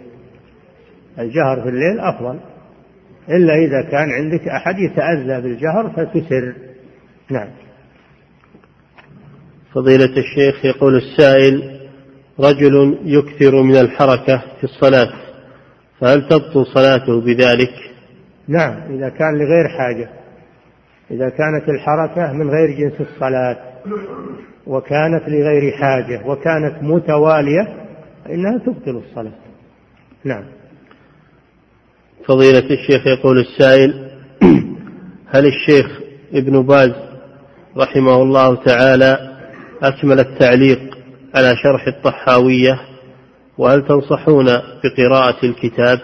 [1.18, 2.40] الجهر في الليل أفضل.
[3.28, 6.54] إلا إذا كان عندك أحد يتأذى بالجهر فتسر
[7.30, 7.48] نعم.
[9.74, 11.80] فضيلة الشيخ يقول السائل
[12.40, 15.12] رجل يكثر من الحركة في الصلاة
[16.00, 17.72] فهل تبطل صلاته بذلك؟
[18.48, 20.08] نعم إذا كان لغير حاجة.
[21.10, 23.56] إذا كانت الحركة من غير جنس الصلاة
[24.66, 27.87] وكانت لغير حاجة وكانت متوالية
[28.28, 29.38] فإنها تبطل الصلاة.
[30.24, 30.44] نعم.
[32.26, 34.10] فضيلة الشيخ يقول السائل
[35.34, 36.00] هل الشيخ
[36.32, 36.92] ابن باز
[37.76, 39.38] رحمه الله تعالى
[39.82, 40.98] أكمل التعليق
[41.34, 42.80] على شرح الطحاوية؟
[43.58, 44.46] وهل تنصحون
[44.84, 45.98] بقراءة الكتاب؟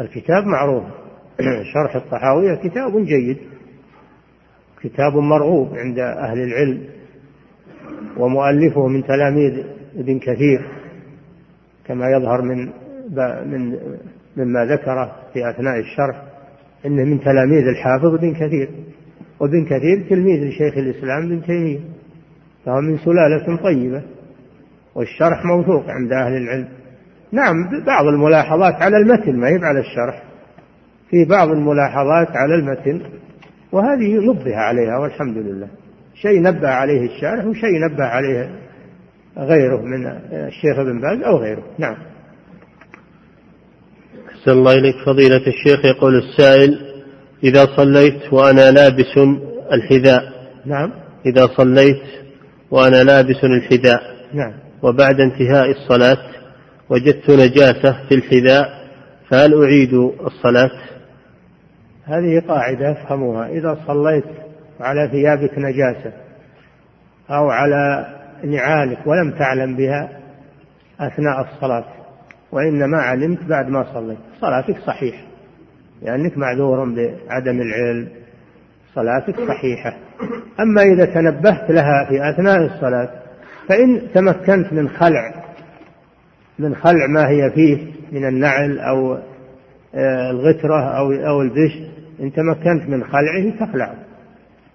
[0.00, 0.84] الكتاب معروف.
[1.74, 3.38] شرح الطحاوية كتاب جيد.
[4.82, 6.97] كتاب مرغوب عند أهل العلم.
[8.16, 9.64] ومؤلفه من تلاميذ
[9.96, 10.60] ابن كثير
[11.86, 12.70] كما يظهر من
[13.50, 13.78] من
[14.36, 16.22] مما ذكره في أثناء الشرح
[16.86, 18.70] أنه من تلاميذ الحافظ ابن كثير
[19.40, 21.78] وابن كثير تلميذ لشيخ الإسلام ابن تيمية
[22.64, 24.02] فهو من سلالة طيبة
[24.94, 26.68] والشرح موثوق عند أهل العلم.
[27.32, 30.22] نعم بعض الملاحظات على المتن ما هي على الشرح
[31.10, 33.00] في بعض الملاحظات على المتن
[33.72, 35.68] وهذه نبه عليها والحمد لله.
[36.22, 38.50] شيء نبه عليه الشارح وشيء نبه عليه
[39.38, 41.62] غيره من الشيخ ابن باز أو غيره.
[41.78, 41.96] نعم.
[44.28, 44.94] أحسن الله إليك.
[45.06, 46.78] فضيلة الشيخ يقول السائل
[47.44, 49.18] إذا صليت وأنا لابس
[49.72, 50.22] الحذاء.
[50.66, 50.92] نعم.
[51.26, 52.02] إذا صليت
[52.70, 54.00] وأنا لابس الحذاء.
[54.34, 54.52] نعم.
[54.82, 56.18] وبعد انتهاء الصلاة
[56.90, 58.68] وجدت نجاسة في الحذاء
[59.30, 59.94] فهل أعيد
[60.26, 60.70] الصلاة؟
[62.04, 63.48] هذه قاعدة افهموها.
[63.48, 64.47] إذا صليت
[64.80, 66.12] على ثيابك نجاسة
[67.30, 68.06] أو على
[68.44, 70.08] نعالك ولم تعلم بها
[71.00, 71.84] أثناء الصلاة
[72.52, 74.18] وإنما علمت بعد ما صليت.
[74.40, 75.22] صلاتك صحيحة
[76.02, 78.08] لأنك معذور بعدم العلم.
[78.94, 79.96] صلاتك صحيحة.
[80.60, 83.08] أما إذا تنبهت لها في أثناء الصلاة
[83.68, 85.44] فإن تمكنت من خلع
[86.58, 89.18] من خلع ما هي فيه من النعل أو
[89.94, 91.72] آه، الغترة أو أو البش
[92.20, 94.07] إن تمكنت من خلعه تخلعه.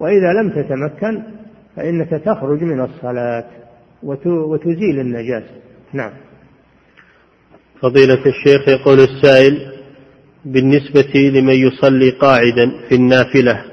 [0.04, 1.22] وإذا لم تتمكن
[1.76, 3.44] فإنك تخرج من الصلاة
[4.26, 5.54] وتزيل النجاسة
[5.92, 6.10] نعم.
[7.80, 9.72] فضيلة الشيخ يقول السائل
[10.44, 13.64] بالنسبة لمن يصلي قاعدا في النافلة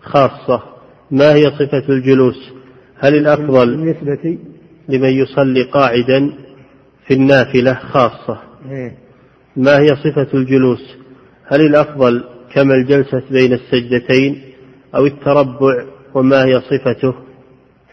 [0.00, 0.62] خاصة
[1.10, 2.52] ما هي صفة الجلوس؟
[2.98, 4.38] هل الأفضل بالنسبة
[4.88, 6.32] لمن يصلي قاعدا
[7.06, 8.40] في النافلة خاصة؟
[8.70, 8.92] إيه.
[9.56, 10.96] ما هي صفة الجلوس؟
[11.46, 14.51] هل الأفضل كما الجلسة بين السجدتين
[14.94, 17.14] أو التربع وما هي صفته؟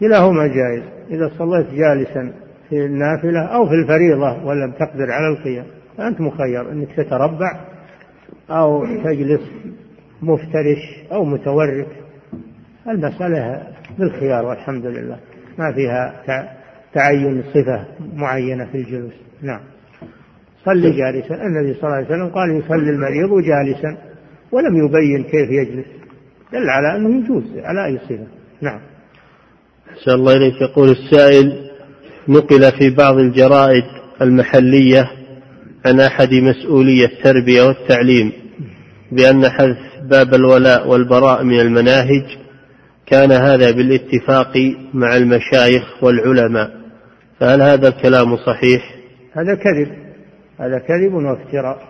[0.00, 2.32] كلاهما جائز إذا صليت جالسا
[2.68, 5.64] في النافلة أو في الفريضة ولم تقدر على القيام
[5.98, 7.60] فأنت مخير أنك تتربع
[8.50, 9.40] أو تجلس
[10.22, 11.88] مفترش أو متورك.
[12.88, 13.62] المسألة
[13.98, 15.18] بالخيار والحمد لله
[15.58, 16.22] ما فيها
[16.94, 19.14] تعين صفة معينة في الجلوس.
[19.42, 19.60] نعم.
[20.64, 21.34] صلي جالسا.
[21.34, 23.96] النبي صلى الله عليه وسلم قال يصلي المريض جالسا
[24.52, 25.99] ولم يبين كيف يجلس.
[26.52, 28.26] دل على أنه يجوز على أي صفة
[28.60, 28.80] نعم.
[29.90, 30.54] أحسن الله إليك.
[30.62, 31.70] يقول السائل
[32.28, 33.84] نقل في بعض الجرائد
[34.22, 35.10] المحلية
[35.86, 38.32] عن أحد مسؤولي التربية والتعليم
[39.12, 39.78] بأن حذف
[40.10, 42.24] باب الولاء والبراء من المناهج.
[43.06, 46.70] كان هذا بالاتفاق مع المشايخ والعلماء.
[47.40, 48.94] فهل هذا الكلام صحيح؟
[49.32, 49.92] هذا كذب.
[50.60, 51.88] هذا كذب وافتراء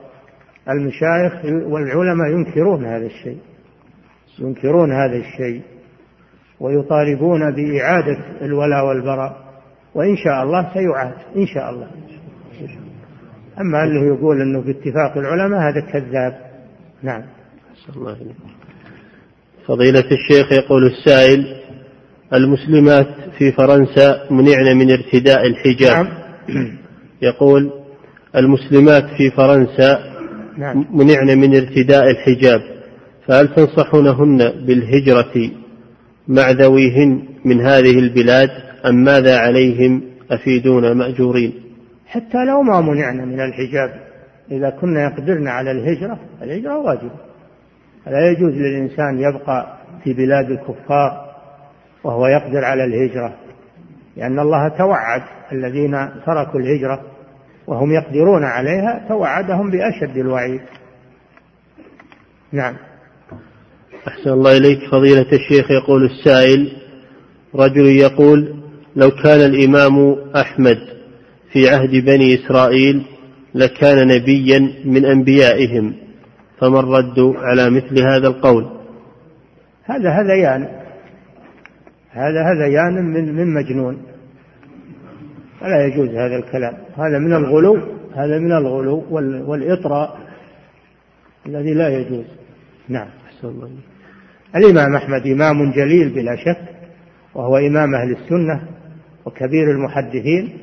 [0.70, 3.38] المشايخ والعلماء ينكرون هذا الشيء.
[4.38, 5.62] ينكرون هذا الشيء
[6.60, 9.36] ويطالبون بإعادة الولاء والبراء
[9.94, 11.86] وإن شاء الله سيعاد إن شاء الله.
[13.60, 16.50] أما أنه يقول أنه باتفاق العلماء هذا كذاب.
[17.02, 17.22] نعم.
[17.96, 18.16] الله
[19.66, 21.56] فضيلة الشيخ يقول السائل
[22.34, 23.06] المسلمات
[23.38, 26.06] في فرنسا منعن من ارتداء الحجاب.
[26.48, 26.78] نعم.
[27.22, 27.72] يقول
[28.36, 29.98] المسلمات في فرنسا
[30.58, 30.86] نعم.
[30.90, 32.79] منعن من ارتداء الحجاب.
[33.26, 35.50] فهل تنصحونهن بالهجرة
[36.28, 38.48] مع ذويهن من هذه البلاد
[38.86, 41.54] أم ماذا عليهم أفيدون مأجورين؟
[42.06, 44.10] حتى لو ما منعنا من الحجاب
[44.50, 47.30] إذا كنا يقدرن على الهجرة الهجرة واجبة
[48.06, 51.30] لا يجوز للإنسان يبقى في بلاد الكفار
[52.04, 53.34] وهو يقدر على الهجرة
[54.16, 55.22] لأن الله توعد
[55.52, 57.02] الذين تركوا الهجرة
[57.66, 60.60] وهم يقدرون عليها توعدهم بأشد الوعيد.
[62.52, 62.76] نعم.
[64.08, 64.90] أحسن الله إليك.
[64.90, 66.72] فضيلة الشيخ يقول السائل
[67.54, 68.54] رجل يقول
[68.96, 70.78] لو كان الإمام أحمد
[71.52, 73.02] في عهد بني إسرائيل
[73.54, 75.94] لكان نبيا من أنبيائهم
[76.58, 78.66] فما الرد على مثل هذا القول؟
[79.84, 80.68] هذا هذيان
[82.10, 84.02] هذا هذيان من من مجنون.
[85.60, 86.74] فلا يجوز هذا الكلام.
[86.96, 87.78] هذا من الغلو
[88.16, 89.04] هذا من الغلو
[89.46, 90.18] والإطراء
[91.46, 92.24] الذي لا يجوز.
[92.88, 93.08] نعم.
[93.26, 93.70] أحسن الله
[94.56, 96.68] الإمام أحمد إمام جليل بلا شك
[97.34, 98.62] وهو إمام أهل السنة
[99.24, 100.58] وكبير المحدثين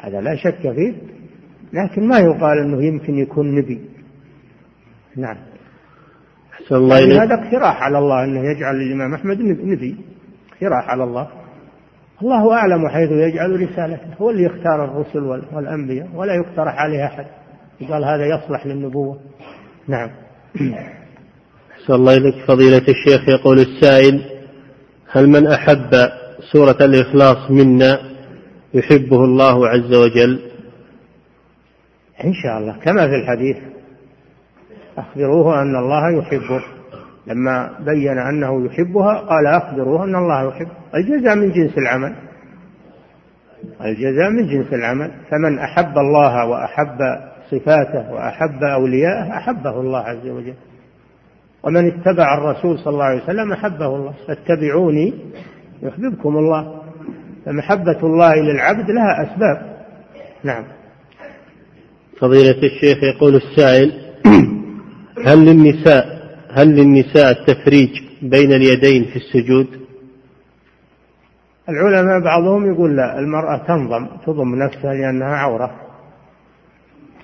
[0.00, 0.94] هذا لا شك فيه
[1.72, 3.80] لكن ما يقال أنه يمكن يكون نبي.
[5.16, 5.36] نعم.
[6.52, 9.96] أحسن الله يعني هذا اقتراح على الله أنه يجعل الإمام أحمد نبي
[10.52, 11.28] اقتراح على الله.
[12.22, 17.26] الله أعلم حيث يجعل رسالته هو اللي يختار الرسل والأنبياء ولا يقترح عليه أحد.
[17.80, 19.20] يقال هذا يصلح للنبوة.
[19.88, 20.10] نعم.
[21.90, 23.28] أحسن الله إليك فضيلة الشيخ.
[23.28, 24.22] يقول السائل
[25.12, 25.90] هل من أحب
[26.52, 28.00] سورة الإخلاص منا
[28.74, 30.40] يحبه الله عز وجل؟
[32.24, 33.56] إن شاء الله كما في الحديث
[34.98, 36.62] أخبروه أن الله يحبه.
[37.26, 40.68] لما بين أنه يحبها قال أخبروه أن الله يحب.
[40.94, 42.14] الجزاء من جنس العمل.
[43.84, 45.10] الجزاء من جنس العمل.
[45.30, 46.98] فمن أحب الله وأحب
[47.50, 50.54] صفاته وأحب أولياءه أحبه الله عز وجل.
[51.62, 54.14] ومن اتبع الرسول صلى الله عليه وسلم أحبه الله.
[54.28, 55.14] فاتبعوني
[55.82, 56.82] يحببكم الله.
[57.46, 59.76] فمحبة الله للعبد لها أسباب.
[60.44, 60.64] نعم.
[62.20, 63.92] فضيلة الشيخ يقول السائل
[65.26, 66.20] هل للنساء
[66.52, 67.90] هل للنساء التفريج
[68.22, 69.66] بين اليدين في السجود؟
[71.68, 75.70] العلماء بعضهم يقول لا المرأة تنضم تضم نفسها لأنها عورة.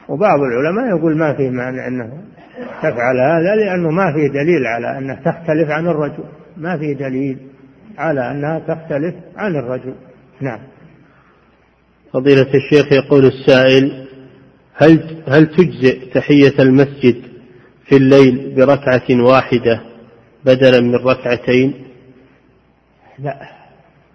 [0.08, 2.12] وبعض العلماء يقول ما فيه مانع أنه
[2.78, 6.24] تفعل هذا لأنه ما فيه دليل على أنها تختلف عن الرجل.
[6.56, 7.38] ما فيه دليل
[7.98, 9.94] على أنها تختلف عن الرجل.
[10.40, 10.60] نعم.
[12.12, 14.06] فضيلة الشيخ يقول السائل
[14.74, 17.22] هل هل تجزئ تحية المسجد
[17.88, 19.80] في الليل بركعة واحدة
[20.44, 21.74] بدلا من ركعتين؟
[23.18, 23.40] لا.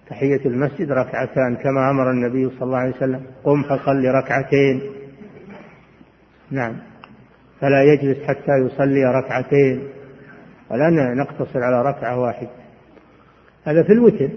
[0.10, 4.82] تحية المسجد ركعتان كما أمر النبي صلى الله عليه وسلم قم فصل ركعتين.
[6.52, 6.91] نعم.
[7.62, 9.88] فلا يجلس حتى يصلي ركعتين
[10.72, 12.50] ولا نقتصر على ركعة واحدة.
[13.64, 14.30] هذا في الوتر.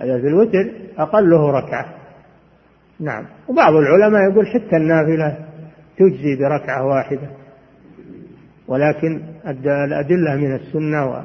[0.00, 1.94] هذا في الوتر أقله ركعة.
[3.00, 3.26] نعم.
[3.48, 5.38] وبعض العلماء يقول حتى النافلة
[5.98, 7.30] تجزي بركعة واحدة.
[8.68, 9.22] ولكن
[9.66, 11.24] الأدلة من السنة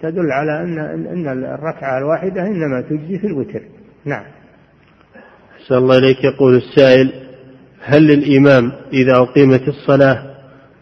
[0.00, 3.62] تدل على أن أن الركعة الواحدة إنما تجزي في الوتر.
[4.04, 4.24] نعم.
[5.56, 6.24] أحسن الله إليك.
[6.24, 7.27] يقول السائل
[7.80, 10.22] هل للإمام إذا أقيمت الصلاة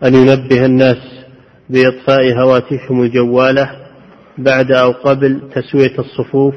[0.04, 1.26] أن ينبه الناس
[1.70, 3.70] بإطفاء هواتفهم الجوالة
[4.38, 6.54] بعد أو قبل تسوية الصفوف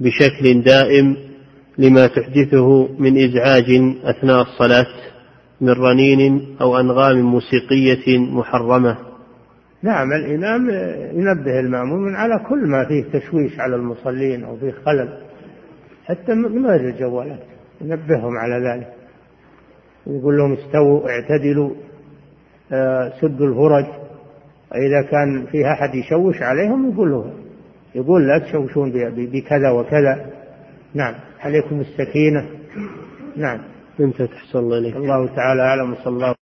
[0.00, 1.16] بشكل دائم
[1.78, 4.86] لما تحدثه من إزعاج أثناء الصلاة
[5.60, 8.96] من رنين أو أنغام موسيقية محرمة؟
[9.82, 10.70] نعم الإمام
[11.14, 15.08] ينبه المأمومين على كل ما فيه تشويش على المصلين أو فيه خلل
[16.04, 17.42] حتى من غير الجوالات
[17.80, 19.03] ينبههم على ذلك.
[20.06, 21.70] يقول لهم استووا اعتدلوا
[22.72, 23.86] آه، سدوا الفرج.
[24.74, 27.32] إذا كان فيه أحد يشوش عليهم يقول له
[27.94, 30.26] يقول لا تشوشون بكذا وكذا.
[30.94, 31.14] نعم.
[31.40, 32.46] عليكم السكينة.
[33.36, 33.58] نعم.
[34.00, 36.43] أنت تحصل الله الله تعالى أعلم صلى الله